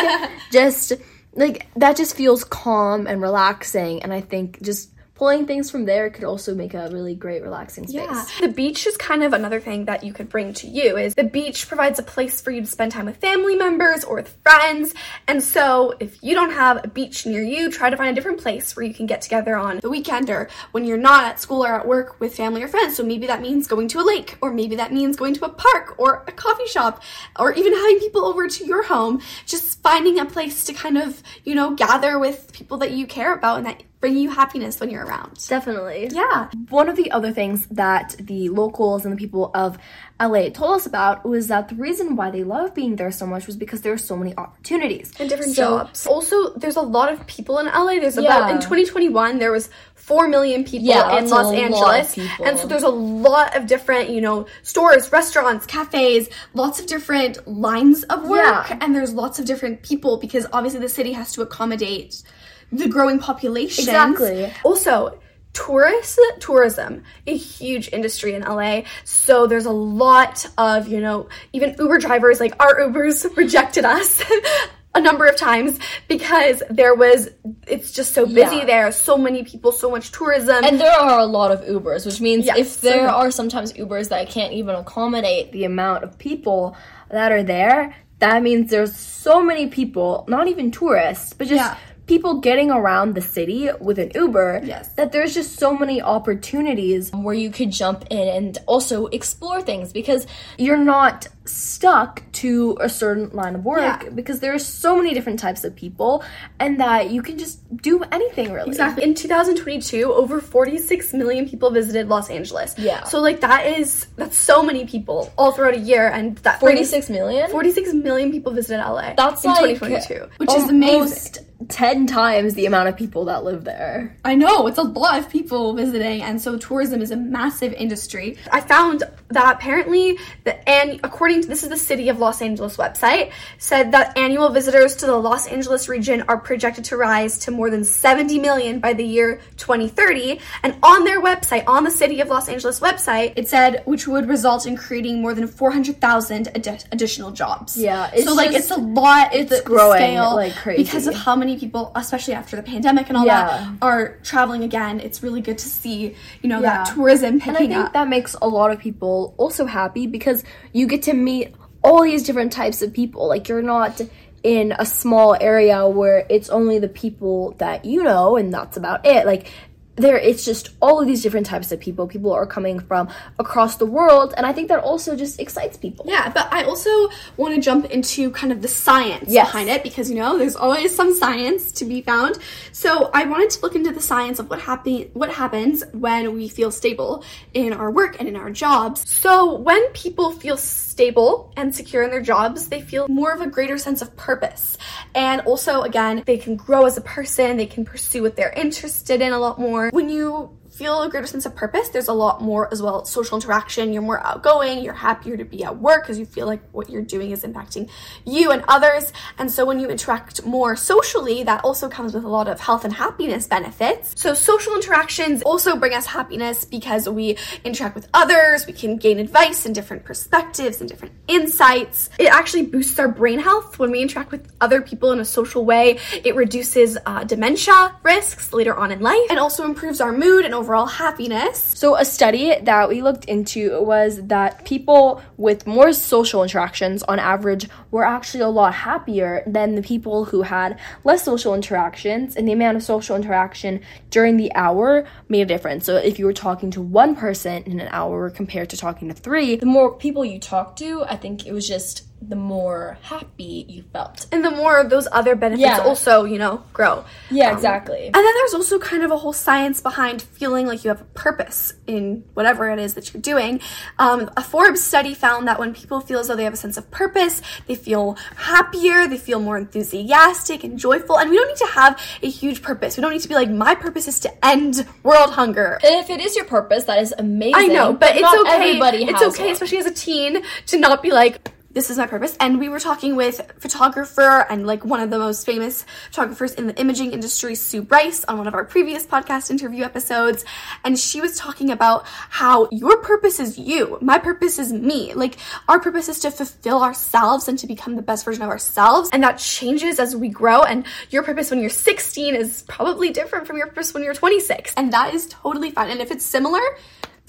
just 0.52 0.94
like 1.34 1.68
that 1.76 1.96
just 1.96 2.16
feels 2.16 2.44
calm 2.44 3.08
and 3.08 3.22
relaxing. 3.22 4.04
And 4.04 4.14
I 4.14 4.22
think 4.22 4.62
just 4.62 4.90
pulling 5.22 5.46
things 5.46 5.70
from 5.70 5.86
there 5.86 6.10
could 6.10 6.24
also 6.24 6.56
make 6.56 6.74
a 6.74 6.90
really 6.90 7.14
great 7.14 7.44
relaxing 7.44 7.86
space. 7.86 8.02
Yeah. 8.02 8.26
The 8.42 8.48
beach 8.48 8.88
is 8.88 8.98
kind 8.98 9.22
of 9.22 9.34
another 9.34 9.60
thing 9.60 9.86
that 9.86 10.04
you 10.04 10.14
could 10.14 10.30
bring 10.30 10.52
to 10.56 10.68
you 10.68 10.98
is 10.98 11.14
the 11.14 11.24
beach 11.24 11.68
provides 11.68 12.00
a 12.00 12.02
place 12.02 12.42
for 12.42 12.50
you 12.50 12.62
to 12.62 12.66
spend 12.66 12.92
time 12.92 13.06
with 13.06 13.18
family 13.18 13.56
members 13.56 14.04
or 14.04 14.16
with 14.16 14.36
friends. 14.42 14.96
And 15.28 15.44
so 15.44 15.94
if 16.00 16.24
you 16.24 16.34
don't 16.34 16.50
have 16.50 16.84
a 16.84 16.88
beach 16.88 17.28
near 17.28 17.44
you, 17.44 17.70
try 17.70 17.92
to 17.92 17.98
find 17.98 18.10
a 18.10 18.16
different 18.16 18.40
place 18.42 18.76
where 18.76 18.84
you 18.84 18.96
can 18.96 19.06
get 19.06 19.22
together 19.22 19.56
on 19.56 19.78
the 19.78 19.92
weekend 19.92 20.28
or 20.32 20.50
when 20.72 20.86
you're 20.86 20.98
not 20.98 21.26
at 21.26 21.40
school 21.40 21.64
or 21.64 21.76
at 21.76 21.88
work 21.88 22.20
with 22.20 22.36
family 22.36 22.64
or 22.64 22.68
friends. 22.68 22.96
So 22.96 23.04
maybe 23.04 23.28
that 23.28 23.42
means 23.42 23.68
going 23.68 23.90
to 23.90 24.00
a 24.00 24.06
lake 24.14 24.40
or 24.42 24.52
maybe 24.52 24.76
that 24.78 24.92
means 24.92 25.18
going 25.18 25.36
to 25.36 25.46
a 25.46 25.50
park 25.50 26.00
or 26.00 26.24
a 26.28 26.32
coffee 26.32 26.66
shop 26.66 27.04
or 27.38 27.54
even 27.54 27.74
having 27.74 28.00
people 28.00 28.26
over 28.26 28.48
to 28.48 28.66
your 28.66 28.82
home. 28.82 29.22
Just 29.46 29.84
finding 29.84 30.18
a 30.18 30.26
place 30.26 30.64
to 30.64 30.74
kind 30.74 30.98
of, 30.98 31.22
you 31.44 31.54
know, 31.54 31.76
gather 31.76 32.18
with 32.18 32.52
people 32.54 32.80
that 32.80 32.90
you 32.90 33.06
care 33.06 33.36
about 33.36 33.58
and 33.60 33.68
that 33.68 33.84
bring 34.02 34.18
you 34.18 34.30
happiness 34.32 34.80
when 34.80 34.90
you're 34.90 35.06
around. 35.06 35.38
Definitely. 35.48 36.10
Yeah. 36.12 36.50
One 36.70 36.90
of 36.90 36.96
the 36.98 37.12
other 37.12 37.32
things 37.32 37.68
that 37.68 38.16
the 38.20 38.50
locals 38.50 39.06
and 39.06 39.14
the 39.14 39.18
people 39.18 39.52
of 39.54 39.78
LA 40.20 40.50
told 40.50 40.76
us 40.76 40.86
about 40.88 41.24
was 41.24 41.48
that 41.48 41.70
the 41.70 41.76
reason 41.76 42.16
why 42.16 42.32
they 42.32 42.44
love 42.44 42.74
being 42.74 42.96
there 42.96 43.12
so 43.12 43.26
much 43.28 43.46
was 43.48 43.56
because 43.56 43.82
there 43.82 43.94
are 43.94 43.98
so 44.00 44.18
many 44.18 44.36
opportunities 44.38 45.12
and 45.20 45.30
different 45.30 45.56
So- 45.56 45.78
jobs. 45.78 46.06
Also, 46.08 46.54
there's 46.56 46.76
a 46.76 46.82
lot 46.82 47.12
of 47.14 47.26
people 47.28 47.60
in 47.60 47.68
LA. 47.68 48.00
There's 48.00 48.18
about 48.18 48.50
Yeah. 48.50 48.56
in 48.56 48.60
2021 48.62 49.38
there 49.38 49.52
was 49.52 49.70
4 49.94 50.28
million 50.28 50.64
people 50.64 50.88
Yeah, 50.90 51.18
in 51.20 51.30
Los 51.30 51.54
Angeles. 51.54 52.18
And 52.44 52.58
so 52.60 52.66
there's 52.68 52.82
a 52.84 52.90
lot 52.90 53.56
of 53.56 53.68
different, 53.68 54.10
you 54.10 54.20
know, 54.20 54.48
stores, 54.64 55.12
restaurants, 55.12 55.68
cafes, 55.68 56.28
lots 56.56 56.80
of 56.80 56.88
different 56.88 57.48
lines 57.48 58.02
of 58.06 58.28
work 58.28 58.68
Yeah. 58.70 58.78
and 58.82 58.96
there's 58.96 59.14
lots 59.14 59.38
of 59.38 59.46
different 59.46 59.84
people 59.84 60.18
because 60.18 60.48
obviously 60.54 60.80
the 60.80 60.90
city 60.90 61.14
has 61.14 61.32
to 61.34 61.44
accommodate 61.44 62.24
the 62.72 62.88
growing 62.88 63.20
population. 63.20 63.84
Exactly. 63.84 64.52
Also, 64.64 65.20
tourist 65.54 66.18
tourism 66.40 67.04
a 67.28 67.36
huge 67.36 67.90
industry 67.92 68.36
in 68.36 68.42
LA 68.42 68.84
so 69.04 69.48
there's 69.48 69.66
a 69.66 69.72
lot 69.72 70.46
of 70.58 70.88
you 70.88 71.02
know 71.02 71.28
even 71.52 71.76
Uber 71.78 71.98
drivers 71.98 72.40
like 72.40 72.54
our 72.64 72.80
Ubers 72.80 73.36
rejected 73.44 73.84
us 73.84 74.24
a 74.96 75.02
number 75.02 75.26
of 75.26 75.36
times 75.36 75.78
because 76.08 76.64
there 76.70 76.96
was 76.96 77.30
it's 77.68 77.92
just 77.92 78.14
so 78.14 78.26
busy 78.26 78.58
Yeah. 78.60 78.66
there 78.66 78.92
so 78.94 79.18
many 79.18 79.44
people 79.44 79.74
so 79.74 79.92
much 79.92 80.14
tourism 80.14 80.64
And 80.64 80.80
there 80.80 80.90
are 80.90 81.20
a 81.20 81.26
lot 81.26 81.52
of 81.52 81.60
Ubers, 81.66 82.06
which 82.06 82.22
means 82.22 82.46
Yes, 82.46 82.58
if 82.58 82.80
there 82.82 83.10
are 83.10 83.30
sometimes 83.30 83.74
Ubers 83.74 84.08
that 84.08 84.30
can't 84.30 84.54
even 84.54 84.76
accommodate 84.76 85.52
the 85.52 85.66
amount 85.66 86.06
of 86.06 86.18
people 86.18 86.78
that 87.10 87.34
are 87.34 87.44
there, 87.44 87.94
that 88.20 88.42
means 88.42 88.70
there's 88.70 88.96
so 88.96 89.44
many 89.44 89.68
people, 89.68 90.24
not 90.30 90.48
even 90.48 90.72
tourists, 90.72 91.34
but 91.34 91.48
just 91.48 91.60
Yeah. 91.60 91.76
People 92.12 92.42
getting 92.42 92.70
around 92.70 93.16
the 93.16 93.22
city 93.22 93.70
with 93.80 93.98
an 93.98 94.12
Uber 94.14 94.60
Yes. 94.66 94.92
that 94.96 95.14
there's 95.14 95.34
just 95.34 95.58
so 95.58 95.78
many 95.78 96.02
opportunities 96.02 97.10
where 97.14 97.34
you 97.34 97.50
could 97.50 97.72
jump 97.72 98.04
in 98.10 98.28
and 98.28 98.58
also 98.68 99.06
explore 99.20 99.62
things 99.62 99.94
because 99.94 100.28
you're 100.58 100.84
not 100.96 101.28
stuck 101.46 102.22
to 102.32 102.78
a 102.80 102.88
certain 102.88 103.30
line 103.32 103.56
of 103.56 103.66
work 103.66 104.04
Yeah. 104.04 104.10
because 104.10 104.40
are 104.54 104.60
so 104.60 104.96
many 104.96 105.14
different 105.14 105.40
types 105.40 105.64
of 105.64 105.76
people 105.76 106.24
and 106.60 106.80
that 106.80 107.10
you 107.10 107.22
can 107.24 107.38
just 107.40 107.60
do 107.78 108.04
anything 108.12 108.52
really. 108.54 108.70
Exactly. 108.70 109.04
In 109.04 109.16
2022, 109.16 110.14
over 110.14 110.40
46 110.40 111.14
million 111.14 111.48
people 111.50 111.72
visited 111.72 112.08
Los 112.10 112.30
Angeles. 112.30 112.76
Yeah. 112.78 113.04
So 113.06 113.20
like 113.22 113.42
that 113.42 113.66
is 113.66 114.06
that's 114.18 114.38
so 114.38 114.62
many 114.62 114.86
people 114.86 115.32
all 115.38 115.52
throughout 115.52 115.74
a 115.74 115.80
year, 115.80 116.08
and 116.08 116.38
that 116.40 116.60
brings- 116.60 116.78
46 116.90 117.10
million? 117.10 117.50
46 117.50 117.94
million 117.94 118.32
people 118.32 118.52
visited 118.54 118.80
LA. 118.82 119.14
That's 119.18 119.44
in 119.44 119.52
like 119.52 119.80
2022, 119.80 120.28
which 120.38 120.54
is 120.54 120.70
amazing. 120.70 120.96
almost 120.96 121.40
10 121.70 122.08
times 122.08 122.56
the 122.56 122.66
amount 122.66 122.90
of 122.90 122.98
people 122.98 123.26
that 123.26 123.44
live 123.44 123.64
there. 123.64 124.18
I 124.26 124.34
know 124.36 124.66
it's 124.68 124.80
a 124.80 124.84
lot 124.84 125.20
of 125.20 125.30
people 125.30 125.74
visiting, 125.74 126.22
and 126.24 126.42
so 126.42 126.58
tourism 126.58 127.02
is 127.02 127.12
a 127.12 127.16
massive 127.16 127.72
industry. 127.74 128.38
I 128.52 128.62
found 128.62 129.04
that 129.30 129.56
apparently 129.56 130.18
the 130.44 130.68
and 130.68 131.00
according 131.04 131.31
to 131.40 131.48
this 131.48 131.64
is 131.64 131.70
the 131.70 131.78
City 131.78 132.10
of 132.10 132.20
Los 132.20 132.42
Angeles 132.42 132.76
website 132.76 133.32
said 133.58 133.94
that 133.94 134.18
annual 134.18 134.50
visitors 134.50 134.98
to 134.98 135.06
the 135.06 135.16
Los 135.16 135.48
Angeles 135.48 135.88
region 135.88 136.24
are 136.28 136.38
projected 136.38 136.84
to 136.86 136.98
rise 136.98 137.38
to 137.40 137.52
more 137.52 137.70
than 137.70 137.86
70 137.86 138.40
million 138.40 138.80
by 138.80 138.92
the 138.94 139.06
year 139.06 139.40
2030. 139.58 140.40
And 140.64 140.76
on 140.84 141.06
their 141.06 141.22
website, 141.22 141.64
on 141.68 141.84
the 141.86 141.92
City 141.92 142.20
of 142.20 142.28
Los 142.28 142.50
Angeles 142.50 142.80
website, 142.82 143.34
it 143.38 143.48
said 143.48 143.84
which 143.86 144.08
would 144.08 144.28
result 144.28 144.66
in 144.66 144.76
creating 144.76 145.22
more 145.22 145.34
than 145.34 145.48
400,000 145.48 146.48
addi- 146.56 146.86
additional 146.92 147.32
jobs. 147.32 147.78
Yeah, 147.78 148.12
so 148.26 148.34
like 148.34 148.52
it's 148.52 148.72
a 148.72 148.76
lot. 148.76 149.34
it's 149.34 149.62
growing 149.62 149.98
scale 150.02 150.36
like 150.36 150.56
crazy. 150.56 150.84
because 150.84 151.08
of 151.08 151.14
how 151.16 151.36
many 151.36 151.58
people, 151.58 151.92
especially 151.96 152.34
after 152.34 152.56
the 152.56 152.64
pandemic 152.64 153.08
and 153.08 153.18
all 153.18 153.26
Yeah. 153.26 153.46
that, 153.48 153.68
are 153.82 154.18
traveling 154.24 154.64
again. 154.64 155.00
It's 155.00 155.22
really 155.24 155.42
good 155.42 155.58
to 155.60 155.68
see, 155.70 156.16
you 156.42 156.50
know, 156.50 156.62
that 156.62 156.88
Yeah. 156.88 156.94
tourism 156.96 157.34
And 157.36 157.42
I 157.44 157.46
picking 157.46 157.70
think 157.70 157.86
up. 157.86 157.94
that 157.94 158.08
makes 158.10 158.36
a 158.42 158.48
lot 158.48 158.72
of 158.72 158.80
people 158.80 159.34
also 159.38 159.66
happy 159.66 160.08
because 160.08 160.44
you 160.74 160.88
get 160.88 161.04
to 161.04 161.14
meet 161.22 161.54
all 161.84 162.04
these 162.04 162.24
different 162.24 162.52
types 162.52 162.82
of 162.82 162.94
people. 162.94 163.28
Like 163.28 163.50
you're 163.50 163.62
not 163.62 164.02
in 164.44 164.74
a 164.78 164.86
small 164.86 165.36
area 165.40 165.88
where 165.88 166.26
it's 166.30 166.50
only 166.50 166.80
the 166.80 166.90
people 166.90 167.52
that 167.60 167.86
you 167.86 168.04
know 168.04 168.38
and 168.38 168.54
that's 168.54 168.78
about 168.78 169.06
it. 169.06 169.26
Like 169.26 169.52
there 169.98 170.18
it's 170.18 170.46
just 170.46 170.70
all 170.82 171.02
of 171.02 171.08
these 171.08 171.22
different 171.22 171.46
types 171.46 171.72
of 171.72 171.80
people. 171.80 172.08
People 172.08 172.32
are 172.32 172.46
coming 172.48 172.80
from 172.80 173.10
across 173.40 173.76
the 173.76 173.86
world 173.86 174.34
and 174.38 174.46
I 174.46 174.54
think 174.54 174.70
that 174.70 174.80
also 174.84 175.16
just 175.16 175.40
excites 175.40 175.78
people. 175.78 176.06
yeah, 176.08 176.30
but 176.30 176.52
I 176.52 176.64
also 176.64 176.90
want 177.38 177.54
to 177.56 177.62
jump 177.62 177.86
into 177.92 178.32
kind 178.32 178.52
of 178.54 178.62
the 178.62 178.68
science 178.68 179.26
Yes. 179.30 179.48
behind 179.48 179.70
it 179.70 179.84
because 179.84 180.10
you 180.10 180.16
know 180.18 180.38
there's 180.38 180.56
always 180.56 180.96
some 180.96 181.14
science 181.14 181.72
to 181.74 181.86
be 181.86 182.02
found. 182.02 182.38
So 182.72 183.12
I 183.14 183.26
wanted 183.26 183.50
to 183.52 183.62
look 183.62 183.76
into 183.76 183.92
the 183.92 184.02
science 184.02 184.40
of 184.40 184.50
what 184.50 184.60
happen 184.62 185.10
what 185.14 185.30
happens 185.32 185.84
when 185.94 186.34
we 186.34 186.48
feel 186.48 186.72
stable 186.72 187.24
in 187.54 187.74
our 187.74 187.92
work 187.92 188.18
and 188.20 188.28
in 188.28 188.36
our 188.36 188.50
jobs. 188.50 189.10
So 189.10 189.56
when 189.56 189.86
people 189.90 190.32
feel 190.32 190.58
stable 190.58 191.52
and 191.58 191.76
secure 191.76 192.04
in 192.04 192.10
their 192.12 192.22
jobs, 192.22 192.68
they 192.70 192.82
feel 192.82 193.08
more 193.08 193.32
of 193.32 193.42
a 193.42 193.48
greater 193.48 193.78
sense 193.78 194.02
of 194.02 194.16
purpose. 194.16 194.78
And 195.16 195.42
also 195.42 195.82
again, 195.82 196.24
they 196.26 196.38
can 196.38 196.56
grow 196.56 196.86
as 196.86 196.98
a 196.98 197.02
person, 197.02 197.58
they 197.58 197.66
can 197.66 197.84
pursue 197.86 198.22
what 198.24 198.36
they're 198.36 198.54
interested 198.54 199.22
in 199.22 199.34
a 199.34 199.40
lot 199.40 199.60
more. 199.60 199.91
When 199.92 200.08
you 200.08 200.58
feel 200.82 201.04
a 201.04 201.10
greater 201.10 201.28
sense 201.28 201.46
of 201.46 201.56
purpose, 201.56 201.90
there's 201.90 202.08
a 202.08 202.14
lot 202.14 202.42
more 202.42 202.68
as 202.72 202.82
well 202.82 203.06
social 203.06 203.38
interaction. 203.38 203.94
You're 203.94 204.02
more 204.02 204.20
outgoing, 204.26 204.84
you're 204.84 204.96
happier 204.96 205.38
to 205.38 205.46
be 205.46 205.64
at 205.64 205.78
work 205.78 206.02
because 206.02 206.18
you 206.18 206.26
feel 206.26 206.48
like 206.48 206.60
what 206.72 206.90
you're 206.90 207.04
doing 207.04 207.30
is 207.30 207.44
impacting 207.44 207.88
you 208.26 208.50
and 208.50 208.64
others. 208.68 209.14
And 209.38 209.52
so 209.52 209.64
when 209.64 209.80
you 209.80 209.90
interact 209.90 210.44
more 210.44 210.76
socially, 210.76 211.44
that 211.44 211.64
also 211.64 211.88
comes 211.88 212.16
with 212.16 212.24
a 212.24 212.28
lot 212.28 212.48
of 212.48 212.60
health 212.60 212.84
and 212.84 212.92
happiness 212.92 213.46
benefits. 213.46 214.20
So 214.20 214.34
social 214.34 214.74
interactions 214.74 215.44
also 215.44 215.76
bring 215.76 215.94
us 215.94 216.08
happiness 216.08 216.66
because 216.66 217.08
we 217.08 217.38
interact 217.64 217.94
with 217.94 218.08
others, 218.16 218.66
we 218.66 218.74
can 218.74 218.98
gain 218.98 219.20
advice 219.20 219.68
and 219.68 219.76
different 219.76 220.04
perspectives 220.04 220.82
and 220.82 220.90
different 220.90 221.14
insights. 221.28 222.10
It 222.18 222.30
actually 222.34 222.66
boosts 222.66 222.98
our 222.98 223.08
brain 223.08 223.38
health 223.38 223.78
when 223.78 223.92
we 223.92 224.02
interact 224.02 224.32
with 224.32 224.52
other 224.60 224.82
people 224.82 225.12
in 225.12 225.20
a 225.20 225.26
social 225.26 225.64
way. 225.64 226.00
It 226.26 226.36
reduces 226.36 226.98
uh, 227.06 227.24
dementia 227.24 227.96
risks 228.02 228.52
later 228.52 228.76
on 228.76 228.92
in 228.92 229.02
life 229.02 229.28
and 229.30 229.38
also 229.38 229.64
improves 229.64 230.02
our 230.02 230.12
mood 230.12 230.44
and 230.44 230.56
overall 230.56 230.71
happiness. 230.76 231.60
So, 231.76 231.96
a 231.96 232.06
study 232.06 232.56
that 232.62 232.90
we 232.90 233.02
looked 233.02 233.26
into 233.26 233.82
was 233.82 234.22
that 234.28 234.66
people 234.66 235.22
with 235.38 235.68
more 235.68 235.94
social 235.94 236.44
interactions 236.44 237.04
on 237.04 237.20
average 237.20 237.68
were 237.92 238.06
actually 238.06 238.42
a 238.42 238.50
lot 238.50 238.74
happier 238.74 239.44
than 239.48 239.76
the 239.76 239.82
people 239.82 240.26
who 240.26 240.44
had 240.44 240.80
less 241.04 241.24
social 241.24 241.54
interactions, 241.54 242.36
and 242.36 242.48
the 242.48 242.54
amount 242.54 242.78
of 242.78 242.84
social 242.84 243.16
interaction 243.16 243.82
during 244.10 244.38
the 244.38 244.54
hour 244.54 245.08
made 245.30 245.42
a 245.42 245.46
difference. 245.46 245.86
So, 245.86 245.98
if 245.98 246.20
you 246.20 246.26
were 246.26 246.34
talking 246.34 246.72
to 246.72 246.82
one 246.82 247.16
person 247.16 247.64
in 247.64 247.80
an 247.80 247.90
hour 247.92 248.30
compared 248.30 248.70
to 248.72 248.78
talking 248.78 249.08
to 249.10 249.14
three, 249.14 249.56
the 249.56 249.66
more 249.66 249.96
people 249.96 250.26
you 250.26 250.40
talked 250.40 250.80
to, 250.80 251.04
I 251.04 251.18
think 251.18 251.46
it 251.46 251.54
was 251.54 251.68
just 251.68 252.11
the 252.22 252.36
more 252.36 252.98
happy 253.02 253.66
you 253.68 253.84
felt. 253.92 254.28
And 254.32 254.46
the 254.46 254.52
more 254.52 254.84
those 254.84 255.08
other 255.12 255.36
benefits 255.36 255.62
Yeah. 255.64 255.80
also, 255.80 256.24
you 256.24 256.38
know, 256.38 256.64
grow. 256.72 257.04
Yeah, 257.32 257.50
Um, 257.50 257.56
exactly. 257.56 258.06
And 258.06 258.14
then 258.14 258.34
there's 258.36 258.54
also 258.54 258.78
kind 258.78 259.04
of 259.04 259.10
a 259.12 259.18
whole 259.18 259.34
science 259.34 259.82
behind 259.82 260.22
feeling 260.22 260.68
like 260.68 260.84
you 260.84 260.90
have 260.90 261.02
a 261.02 261.06
purpose 261.16 261.74
in 261.88 262.24
whatever 262.36 262.70
it 262.70 262.78
is 262.78 262.94
that 262.94 263.12
you're 263.14 263.22
doing. 263.22 263.60
Um, 263.98 264.30
a 264.38 264.44
Forbes 264.44 264.82
study 264.84 265.14
found 265.16 265.48
that 265.48 265.60
when 265.60 265.74
people 265.74 266.00
feel 266.00 266.20
as 266.20 266.28
though 266.28 266.36
they 266.36 266.44
have 266.44 266.54
a 266.54 266.58
sense 266.58 266.78
of 266.78 266.90
purpose, 266.92 267.42
they 267.68 267.76
feel 267.76 268.18
happier, 268.36 269.08
they 269.08 269.18
feel 269.18 269.40
more 269.40 269.58
enthusiastic 269.58 270.64
and 270.64 270.78
joyful. 270.78 271.18
And 271.18 271.30
we 271.32 271.38
don't 271.38 271.48
need 271.48 271.58
to 271.58 271.68
have 271.74 272.00
a 272.22 272.30
huge 272.30 272.62
purpose. 272.62 272.98
We 272.98 273.02
don't 273.02 273.12
need 273.14 273.22
to 273.22 273.30
be 273.30 273.36
like, 273.36 273.50
my 273.50 273.74
purpose 273.76 274.08
is 274.08 274.20
to 274.22 274.46
end 274.46 274.86
world 275.04 275.32
hunger. 275.32 275.80
If 275.84 276.10
it 276.10 276.22
is 276.22 276.36
your 276.36 276.46
purpose, 276.46 276.84
that 276.86 277.00
is 277.00 277.14
amazing. 277.18 277.56
I 277.56 277.68
know, 277.68 277.94
but, 277.94 278.12
it's 278.12 278.22
not 278.22 278.40
okay. 278.42 278.52
Everybody 278.70 279.04
it's 279.06 279.22
okay, 279.22 279.44
one. 279.46 279.54
especially 279.54 279.80
as 279.80 279.86
a 279.88 279.92
teen, 279.94 280.44
to 280.68 280.78
not 280.78 281.02
be 281.02 281.12
like, 281.12 281.50
this 281.74 281.90
is 281.90 281.98
my 281.98 282.08
purpose. 282.08 282.36
And 282.40 282.60
we 282.60 282.70
were 282.70 282.80
talking 282.80 283.16
with 283.16 283.42
photographer 283.60 284.46
and 284.50 284.68
like 284.68 284.84
one 284.84 285.00
of 285.00 285.10
the 285.10 285.18
most 285.18 285.46
famous 285.46 285.86
photographers 286.08 286.54
in 286.54 286.68
the 286.68 286.80
imaging 286.80 287.14
industry, 287.14 287.56
Sue 287.56 287.82
Bryce, 287.82 288.26
on 288.26 288.38
one 288.38 288.48
of 288.48 288.54
our 288.54 288.66
previous 288.66 289.06
podcast 289.06 289.50
interview 289.50 289.84
episodes. 289.84 290.44
And 290.84 290.98
she 290.98 291.22
was 291.22 291.38
talking 291.38 291.72
about 291.72 292.06
how 292.06 292.68
your 292.72 292.98
purpose 292.98 293.40
is 293.40 293.58
you. 293.58 293.98
My 294.02 294.20
purpose 294.20 294.60
is 294.60 294.74
me. 294.74 295.14
Like 295.14 295.38
our 295.68 295.80
purpose 295.80 296.10
is 296.10 296.20
to 296.20 296.32
fulfill 296.32 296.84
ourselves 296.84 297.48
and 297.48 297.58
to 297.60 297.68
become 297.68 297.96
the 297.96 298.02
best 298.02 298.26
version 298.26 298.44
of 298.44 298.50
ourselves. 298.50 299.10
And 299.14 299.24
that 299.24 299.38
changes 299.38 300.00
as 300.00 300.16
we 300.16 300.30
grow. 300.30 300.64
And 300.64 300.86
your 301.10 301.24
purpose 301.24 301.52
when 301.52 301.62
you're 301.62 301.70
16 301.70 302.36
is 302.36 302.64
probably 302.64 303.12
different 303.12 303.48
from 303.48 303.58
your 303.58 303.68
purpose 303.68 303.94
when 303.94 304.04
you're 304.04 304.14
26. 304.14 304.74
And 304.76 304.92
that 304.94 305.14
is 305.14 305.28
totally 305.28 305.72
fine. 305.72 305.90
And 305.90 306.02
if 306.02 306.12
it's 306.12 306.26
similar, 306.26 306.62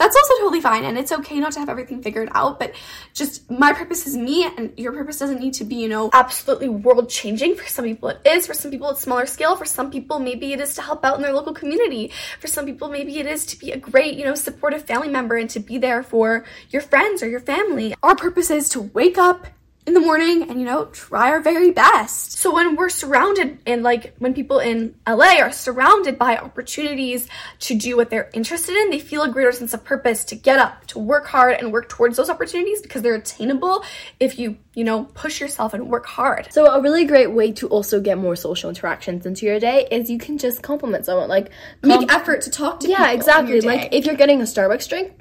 that's 0.03 0.17
also 0.17 0.35
totally 0.41 0.61
fine 0.61 0.85
and 0.85 0.99
it's 0.99 1.13
okay 1.13 1.39
not 1.39 1.53
to 1.53 1.61
have 1.61 1.69
everything 1.69 2.03
figured 2.03 2.29
out 2.33 2.59
but 2.59 2.75
just 3.15 3.49
my 3.51 3.73
purpose 3.73 4.07
is 4.07 4.17
me 4.17 4.45
and 4.45 4.73
your 4.77 4.93
purpose 4.93 5.19
doesn't 5.19 5.39
need 5.39 5.55
to 5.55 5.65
be 5.65 5.77
you 5.77 5.89
know 5.89 6.11
absolutely 6.13 6.69
world 6.69 7.09
changing 7.09 7.55
for 7.55 7.67
some 7.67 7.85
people. 7.85 8.09
It 8.09 8.21
is 8.27 8.47
for 8.47 8.55
some 8.55 8.71
people 8.71 8.91
it's 8.91 9.01
smaller 9.01 9.27
scale. 9.27 9.57
For 9.57 9.65
some 9.65 9.91
people 9.91 10.19
maybe 10.19 10.53
it 10.53 10.61
is 10.61 10.75
to 10.75 10.83
help 10.83 11.05
out 11.05 11.17
in 11.17 11.23
their 11.23 11.33
local 11.33 11.55
community. 11.55 12.11
For 12.41 12.49
some 12.49 12.67
people 12.67 12.89
maybe 12.89 13.19
it 13.19 13.27
is 13.27 13.47
to 13.47 13.59
be 13.59 13.71
a 13.71 13.79
great 13.79 14.17
you 14.17 14.25
know 14.25 14.35
supportive 14.35 14.85
family 14.85 15.09
member 15.09 15.37
and 15.37 15.49
to 15.51 15.61
be 15.61 15.79
there 15.79 16.03
for 16.03 16.45
your 16.71 16.83
friends 16.83 17.23
or 17.23 17.29
your 17.29 17.41
family. 17.41 17.95
Our 18.03 18.17
purpose 18.17 18.51
is 18.51 18.69
to 18.71 18.81
wake 18.81 19.19
up 19.19 19.47
in 19.85 19.95
the 19.95 20.01
morning 20.01 20.49
and 20.49 20.61
you 20.61 20.67
know 20.67 20.85
try 20.87 21.31
our 21.31 21.41
very 21.41 21.73
best. 21.73 22.33
So 22.33 22.55
when 22.55 22.77
we're 22.77 22.89
surrounded 22.89 23.59
and 23.67 23.83
like 23.83 24.15
when 24.19 24.33
people 24.33 24.61
in 24.61 24.95
la 25.07 25.41
are 25.41 25.51
surrounded 25.51 26.19
by 26.19 26.37
opportunities 26.37 27.29
to 27.61 27.75
do 27.75 27.97
what 27.97 28.09
they're 28.09 28.31
interested 28.33 28.77
in 28.77 28.91
they 28.91 29.01
feel 29.01 29.23
a 29.23 29.29
greater 29.29 29.51
sense 29.51 29.75
of 29.75 29.85
purpose 29.85 30.25
to 30.27 30.37
get 30.37 30.59
up 30.59 30.87
to 30.89 30.99
work 30.99 31.27
hard 31.27 31.57
and 31.59 31.73
work 31.73 31.89
towards 31.89 32.17
those 32.17 32.31
opportunities 32.31 32.81
because 32.81 33.03
they're 33.03 33.15
attainable 33.15 33.85
if 34.21 34.39
you 34.39 34.57
you 34.75 34.85
know 34.85 35.05
push 35.15 35.41
yourself 35.41 35.75
and 35.75 35.89
work 35.89 36.07
hard. 36.07 36.53
So 36.53 36.67
a 36.67 36.81
really 36.81 37.05
great 37.05 37.33
way 37.33 37.51
to 37.53 37.69
also 37.69 38.01
get 38.01 38.19
more 38.19 38.37
social 38.37 38.69
interactions 38.71 39.27
into 39.27 39.47
your 39.47 39.59
day 39.59 39.89
is 39.91 40.09
you 40.09 40.19
can 40.19 40.39
just 40.39 40.63
compliment 40.63 41.07
someone 41.07 41.29
like 41.29 41.51
make 41.83 42.13
effort 42.13 42.43
to 42.43 42.51
talk 42.51 42.81
to 42.81 42.89
yeah 42.89 43.11
exactly. 43.11 43.61
Like 43.61 43.89
if 43.93 44.07
you're 44.07 44.15
getting 44.15 44.41
a 44.41 44.45
starbucks 44.45 44.89
drink 44.89 45.13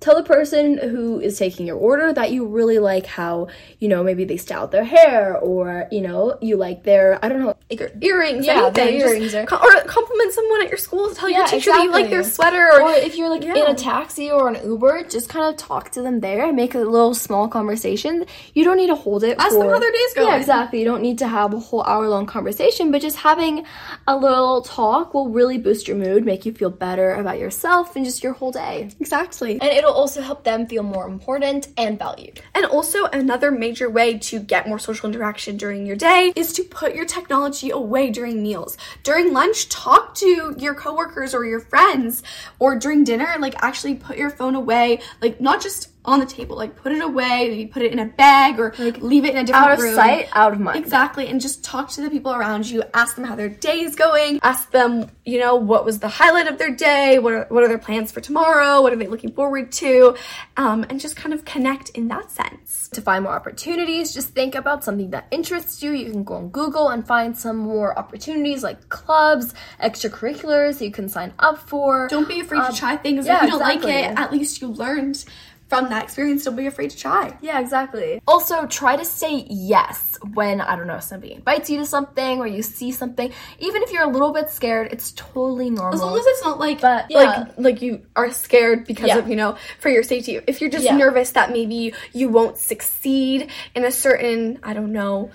tell 0.00 0.16
the 0.16 0.22
person 0.22 0.78
who 0.78 1.20
is 1.20 1.38
taking 1.38 1.66
your 1.66 1.76
order 1.76 2.12
that 2.12 2.32
you 2.32 2.46
really 2.46 2.78
like 2.78 3.04
how 3.04 3.48
you 3.78 3.88
know 3.88 4.02
maybe 4.02 4.24
they 4.24 4.38
styled 4.38 4.72
their 4.72 4.84
hair 4.84 5.36
or 5.38 5.86
you 5.92 6.00
know 6.00 6.36
you 6.40 6.56
like 6.56 6.82
their 6.84 7.22
i 7.22 7.28
don't 7.28 7.40
know 7.40 7.54
like 7.68 7.78
your 7.78 7.90
earrings 8.00 8.46
yeah 8.46 8.64
anything. 8.66 8.98
their 8.98 9.08
earrings 9.08 9.34
or, 9.34 9.42
or 9.42 9.84
compliment 9.84 10.32
someone 10.32 10.62
at 10.62 10.68
your 10.68 10.78
school 10.78 11.10
tell 11.14 11.28
yeah, 11.28 11.38
your 11.38 11.46
teacher 11.46 11.56
exactly. 11.70 11.78
that 11.78 11.84
you 11.84 11.90
like 11.90 12.10
their 12.10 12.24
sweater 12.24 12.72
or, 12.72 12.82
or 12.82 12.92
if 12.92 13.16
you're 13.16 13.28
like 13.28 13.44
yeah. 13.44 13.56
in 13.56 13.66
a 13.66 13.74
taxi 13.74 14.30
or 14.30 14.48
an 14.48 14.64
uber 14.64 15.04
just 15.04 15.28
kind 15.28 15.52
of 15.52 15.56
talk 15.58 15.90
to 15.90 16.00
them 16.00 16.20
there 16.20 16.46
and 16.46 16.56
make 16.56 16.74
a 16.74 16.78
little 16.78 17.14
small 17.14 17.46
conversation 17.46 18.24
you 18.54 18.64
don't 18.64 18.78
need 18.78 18.88
to 18.88 18.94
hold 18.94 19.22
it 19.22 19.38
ask 19.38 19.50
for, 19.50 19.64
them 19.64 19.68
how 19.68 19.78
their 19.78 19.92
day's 19.92 20.14
going 20.14 20.28
yeah 20.28 20.36
exactly 20.36 20.78
you 20.78 20.84
don't 20.86 21.02
need 21.02 21.18
to 21.18 21.28
have 21.28 21.52
a 21.52 21.58
whole 21.58 21.82
hour 21.84 22.08
long 22.08 22.24
conversation 22.24 22.90
but 22.90 23.02
just 23.02 23.18
having 23.18 23.66
a 24.08 24.16
little 24.16 24.62
talk 24.62 25.12
will 25.12 25.28
really 25.28 25.58
boost 25.58 25.86
your 25.86 25.96
mood 25.96 26.24
make 26.24 26.46
you 26.46 26.52
feel 26.52 26.70
better 26.70 27.14
about 27.14 27.38
yourself 27.38 27.96
and 27.96 28.06
just 28.06 28.22
your 28.22 28.32
whole 28.32 28.50
day 28.50 28.88
exactly 28.98 29.60
and 29.60 29.70
it'll 29.70 29.89
also 29.92 30.22
help 30.22 30.44
them 30.44 30.66
feel 30.66 30.82
more 30.82 31.06
important 31.06 31.68
and 31.76 31.98
valued. 31.98 32.40
And 32.54 32.64
also, 32.66 33.04
another 33.06 33.50
major 33.50 33.90
way 33.90 34.18
to 34.18 34.40
get 34.40 34.68
more 34.68 34.78
social 34.78 35.08
interaction 35.08 35.56
during 35.56 35.86
your 35.86 35.96
day 35.96 36.32
is 36.36 36.52
to 36.54 36.64
put 36.64 36.94
your 36.94 37.04
technology 37.04 37.70
away 37.70 38.10
during 38.10 38.42
meals. 38.42 38.76
During 39.02 39.32
lunch, 39.32 39.68
talk 39.68 40.14
to 40.16 40.54
your 40.58 40.74
coworkers 40.74 41.34
or 41.34 41.44
your 41.44 41.60
friends, 41.60 42.22
or 42.58 42.78
during 42.78 43.04
dinner, 43.04 43.36
like 43.38 43.54
actually 43.62 43.94
put 43.94 44.16
your 44.16 44.30
phone 44.30 44.54
away, 44.54 45.00
like 45.20 45.40
not 45.40 45.62
just 45.62 45.89
on 46.04 46.20
the 46.20 46.26
table. 46.26 46.56
Like 46.56 46.76
put 46.76 46.92
it 46.92 47.02
away, 47.02 47.48
maybe 47.48 47.66
put 47.66 47.82
it 47.82 47.92
in 47.92 47.98
a 47.98 48.06
bag 48.06 48.58
or 48.58 48.74
like 48.78 48.98
leave 48.98 49.24
it 49.24 49.32
in 49.32 49.38
a 49.38 49.44
different 49.44 49.66
out 49.66 49.72
of 49.72 49.80
room. 49.80 49.94
sight, 49.94 50.28
out 50.32 50.52
of 50.52 50.60
mind. 50.60 50.78
Exactly, 50.78 51.26
and 51.28 51.40
just 51.40 51.62
talk 51.62 51.90
to 51.90 52.00
the 52.00 52.10
people 52.10 52.32
around 52.32 52.68
you. 52.68 52.82
Ask 52.94 53.16
them 53.16 53.24
how 53.24 53.36
their 53.36 53.48
day 53.48 53.80
is 53.80 53.96
going. 53.96 54.40
Ask 54.42 54.70
them, 54.70 55.10
you 55.24 55.38
know, 55.38 55.56
what 55.56 55.84
was 55.84 55.98
the 55.98 56.08
highlight 56.08 56.46
of 56.46 56.58
their 56.58 56.74
day. 56.74 57.18
What 57.18 57.32
are 57.32 57.46
what 57.48 57.62
are 57.62 57.68
their 57.68 57.78
plans 57.78 58.10
for 58.12 58.20
tomorrow? 58.20 58.80
What 58.82 58.92
are 58.92 58.96
they 58.96 59.06
looking 59.06 59.32
forward 59.32 59.72
to? 59.72 60.16
Um, 60.56 60.84
and 60.88 61.00
just 61.00 61.16
kind 61.16 61.34
of 61.34 61.44
connect 61.44 61.90
in 61.90 62.08
that 62.08 62.30
sense. 62.30 62.88
To 62.94 63.00
find 63.00 63.24
more 63.24 63.34
opportunities, 63.34 64.12
just 64.12 64.30
think 64.30 64.54
about 64.54 64.82
something 64.82 65.10
that 65.10 65.28
interests 65.30 65.82
you. 65.82 65.92
You 65.92 66.10
can 66.10 66.24
go 66.24 66.34
on 66.34 66.48
Google 66.48 66.88
and 66.88 67.06
find 67.06 67.36
some 67.36 67.56
more 67.56 67.96
opportunities 67.98 68.62
like 68.62 68.88
clubs, 68.88 69.54
extracurriculars 69.80 70.80
you 70.80 70.90
can 70.90 71.08
sign 71.08 71.32
up 71.38 71.58
for. 71.58 72.08
Don't 72.08 72.28
be 72.28 72.40
afraid 72.40 72.60
um, 72.60 72.72
to 72.72 72.78
try 72.78 72.96
things. 72.96 73.26
Yeah, 73.26 73.36
if 73.36 73.42
you 73.42 73.48
don't 73.50 73.60
exactly. 73.60 73.92
like 73.92 74.10
it, 74.10 74.18
at 74.18 74.32
least 74.32 74.60
you 74.60 74.68
learned 74.68 75.24
from 75.70 75.88
that 75.88 76.02
experience, 76.02 76.44
don't 76.44 76.56
be 76.56 76.66
afraid 76.66 76.90
to 76.90 76.96
try. 76.96 77.38
Yeah, 77.40 77.60
exactly. 77.60 78.20
Also, 78.26 78.66
try 78.66 78.96
to 78.96 79.04
say 79.04 79.46
yes 79.48 80.18
when, 80.34 80.60
I 80.60 80.74
don't 80.74 80.88
know, 80.88 80.98
somebody 80.98 81.32
invites 81.32 81.70
you 81.70 81.78
to 81.78 81.86
something 81.86 82.40
or 82.40 82.46
you 82.48 82.60
see 82.62 82.90
something. 82.90 83.32
Even 83.60 83.82
if 83.84 83.92
you're 83.92 84.02
a 84.02 84.10
little 84.10 84.32
bit 84.32 84.50
scared, 84.50 84.88
it's 84.92 85.12
totally 85.12 85.70
normal. 85.70 85.94
As 85.94 86.00
long 86.00 86.18
as 86.18 86.26
it's 86.26 86.44
not 86.44 86.58
like, 86.58 86.80
but, 86.80 87.06
yeah. 87.08 87.18
like, 87.18 87.58
like 87.58 87.82
you 87.82 88.04
are 88.16 88.32
scared 88.32 88.84
because 88.84 89.06
yeah. 89.06 89.18
of, 89.18 89.28
you 89.28 89.36
know, 89.36 89.56
for 89.78 89.90
your 89.90 90.02
safety. 90.02 90.40
If 90.44 90.60
you're 90.60 90.70
just 90.70 90.84
yeah. 90.84 90.96
nervous 90.96 91.30
that 91.30 91.52
maybe 91.52 91.94
you 92.12 92.28
won't 92.28 92.58
succeed 92.58 93.48
in 93.76 93.84
a 93.84 93.92
certain, 93.92 94.58
I 94.64 94.74
don't 94.74 94.92
know, 94.92 95.30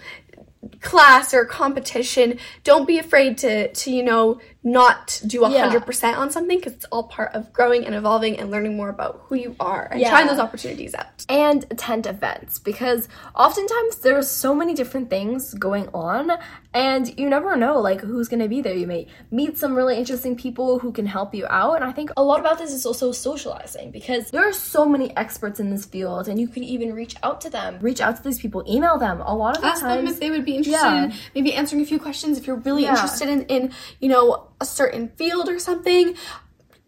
class 0.81 1.33
or 1.33 1.45
competition, 1.45 2.39
don't 2.63 2.87
be 2.87 2.99
afraid 2.99 3.37
to 3.39 3.71
to 3.71 3.91
you 3.91 4.03
know 4.03 4.39
not 4.65 5.21
do 5.27 5.41
100% 5.41 6.01
yeah. 6.01 6.17
on 6.17 6.31
something 6.31 6.57
because 6.57 6.73
it's 6.73 6.85
all 6.85 7.03
part 7.03 7.31
of 7.35 7.53
growing 7.53 7.85
and 7.85 7.93
evolving 7.93 8.39
and 8.39 8.49
learning 8.49 8.75
more 8.75 8.89
about 8.89 9.21
who 9.25 9.35
you 9.35 9.55
are 9.59 9.87
and 9.91 10.01
yeah. 10.01 10.09
trying 10.09 10.25
those 10.25 10.39
opportunities 10.39 10.95
out. 10.95 11.23
And 11.29 11.63
attend 11.69 12.07
events 12.07 12.57
because 12.57 13.07
oftentimes 13.35 13.97
there 13.97 14.17
are 14.17 14.23
so 14.23 14.55
many 14.55 14.73
different 14.73 15.11
things 15.11 15.53
going 15.53 15.87
on 15.93 16.31
and 16.73 17.17
you 17.17 17.29
never 17.29 17.55
know 17.55 17.79
like 17.79 18.01
who's 18.01 18.27
going 18.27 18.41
to 18.41 18.49
be 18.49 18.61
there. 18.61 18.73
You 18.73 18.87
may 18.87 19.07
meet 19.29 19.59
some 19.59 19.75
really 19.75 19.97
interesting 19.97 20.35
people 20.35 20.79
who 20.79 20.91
can 20.91 21.05
help 21.05 21.35
you 21.35 21.45
out 21.47 21.75
and 21.75 21.83
I 21.83 21.91
think 21.91 22.09
a 22.17 22.23
lot 22.23 22.39
about 22.39 22.57
this 22.57 22.73
is 22.73 22.87
also 22.87 23.11
socializing 23.11 23.91
because 23.91 24.31
there 24.31 24.49
are 24.49 24.53
so 24.53 24.87
many 24.87 25.15
experts 25.15 25.59
in 25.59 25.69
this 25.69 25.85
field 25.85 26.27
and 26.27 26.39
you 26.39 26.47
can 26.47 26.63
even 26.63 26.91
reach 26.93 27.15
out 27.21 27.39
to 27.41 27.51
them. 27.51 27.77
Reach 27.81 28.01
out 28.01 28.17
to 28.17 28.23
these 28.23 28.39
people, 28.39 28.63
email 28.67 28.97
them. 28.97 29.21
A 29.21 29.35
lot 29.35 29.55
of 29.55 29.61
the 29.61 29.67
Ask 29.67 29.81
times 29.81 30.05
them 30.05 30.07
if 30.07 30.19
they 30.19 30.31
would 30.31 30.43
be 30.43 30.55
interested 30.55 30.81
yeah. 30.81 31.03
in 31.05 31.13
maybe 31.35 31.53
answering 31.53 31.83
a 31.83 31.85
few 31.85 31.99
questions 31.99 32.39
if 32.39 32.47
you're 32.47 32.55
really 32.55 32.85
interested 32.85 33.29
in 33.29 33.43
in 33.43 33.71
you 33.99 34.09
know 34.09 34.47
a 34.61 34.65
certain 34.65 35.09
field 35.09 35.49
or 35.49 35.59
something, 35.59 36.15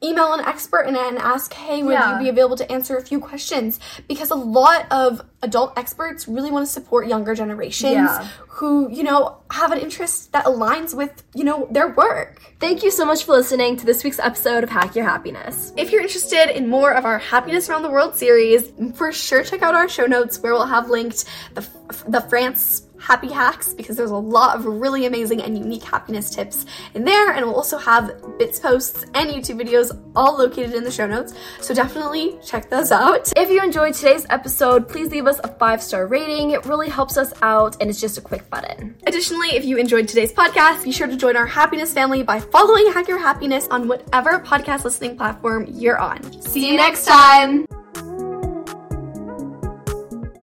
email 0.03 0.33
an 0.33 0.41
expert 0.41 0.81
and, 0.81 0.95
and 0.95 1.17
ask, 1.17 1.53
hey, 1.53 1.81
would 1.81 1.93
yeah. 1.93 2.17
you 2.17 2.25
be 2.25 2.29
available 2.29 2.55
to 2.55 2.71
answer 2.71 2.97
a 2.97 3.01
few 3.01 3.19
questions? 3.19 3.79
Because 4.07 4.29
a 4.29 4.35
lot 4.35 4.85
of 4.91 5.21
adult 5.41 5.77
experts 5.77 6.27
really 6.27 6.51
want 6.51 6.65
to 6.65 6.71
support 6.71 7.07
younger 7.07 7.33
generations 7.33 7.93
yeah. 7.93 8.27
who, 8.47 8.91
you 8.91 9.03
know, 9.03 9.37
have 9.49 9.71
an 9.71 9.79
interest 9.79 10.31
that 10.33 10.45
aligns 10.45 10.95
with, 10.95 11.23
you 11.33 11.43
know, 11.43 11.67
their 11.71 11.89
work. 11.89 12.41
Thank 12.59 12.83
you 12.83 12.91
so 12.91 13.05
much 13.05 13.23
for 13.23 13.33
listening 13.33 13.77
to 13.77 13.85
this 13.85 14.03
week's 14.03 14.19
episode 14.19 14.63
of 14.63 14.69
Hack 14.69 14.95
Your 14.95 15.05
Happiness. 15.05 15.73
If 15.77 15.91
you're 15.91 16.01
interested 16.01 16.55
in 16.55 16.67
more 16.67 16.91
of 16.91 17.05
our 17.05 17.19
Happiness 17.19 17.69
Around 17.69 17.83
the 17.83 17.89
World 17.89 18.15
series, 18.15 18.71
for 18.95 19.11
sure 19.11 19.43
check 19.43 19.61
out 19.61 19.73
our 19.73 19.89
show 19.89 20.05
notes 20.05 20.39
where 20.39 20.53
we'll 20.53 20.65
have 20.65 20.89
linked 20.89 21.25
the, 21.53 21.67
the 22.07 22.21
France 22.21 22.86
happy 22.99 23.31
hacks 23.31 23.73
because 23.73 23.95
there's 23.95 24.11
a 24.11 24.15
lot 24.15 24.55
of 24.55 24.65
really 24.65 25.05
amazing 25.05 25.41
and 25.41 25.57
unique 25.57 25.83
happiness 25.83 26.29
tips 26.29 26.65
in 26.93 27.03
there. 27.03 27.31
And 27.31 27.45
we'll 27.45 27.55
also 27.55 27.77
have 27.77 28.11
bits 28.37 28.59
posts 28.59 29.03
and 29.13 29.29
youtube 29.29 29.61
videos 29.61 29.97
all 30.15 30.37
located 30.37 30.73
in 30.73 30.83
the 30.83 30.91
show 30.91 31.07
notes. 31.07 31.33
So 31.61 31.73
definitely 31.73 32.37
check 32.45 32.69
those 32.69 32.91
out. 32.91 33.31
If 33.35 33.49
you 33.49 33.61
enjoyed 33.63 33.93
today's 33.93 34.25
episode 34.29 34.87
please 34.87 35.11
leave 35.11 35.27
us 35.27 35.39
a 35.43 35.47
five 35.47 35.81
star 35.81 36.07
rating. 36.07 36.51
It 36.51 36.65
really 36.65 36.89
helps 36.89 37.17
us 37.17 37.33
out 37.41 37.77
and 37.81 37.89
it's 37.89 38.01
just 38.01 38.17
a 38.17 38.21
quick 38.21 38.49
button. 38.49 38.95
Additionally 39.05 39.49
if 39.49 39.65
you 39.65 39.77
enjoyed 39.77 40.07
today's 40.07 40.33
podcast 40.33 40.83
be 40.83 40.91
sure 40.91 41.07
to 41.07 41.17
join 41.17 41.35
our 41.35 41.45
happiness 41.45 41.93
family 41.93 42.23
by 42.23 42.39
following 42.39 42.91
hack 42.91 43.07
your 43.07 43.19
happiness 43.19 43.67
on 43.69 43.87
whatever 43.87 44.39
podcast 44.39 44.83
listening 44.83 45.17
platform 45.17 45.65
you're 45.69 45.99
on. 45.99 46.41
See 46.41 46.69
you 46.69 46.77
next 46.77 47.05
time 47.05 47.67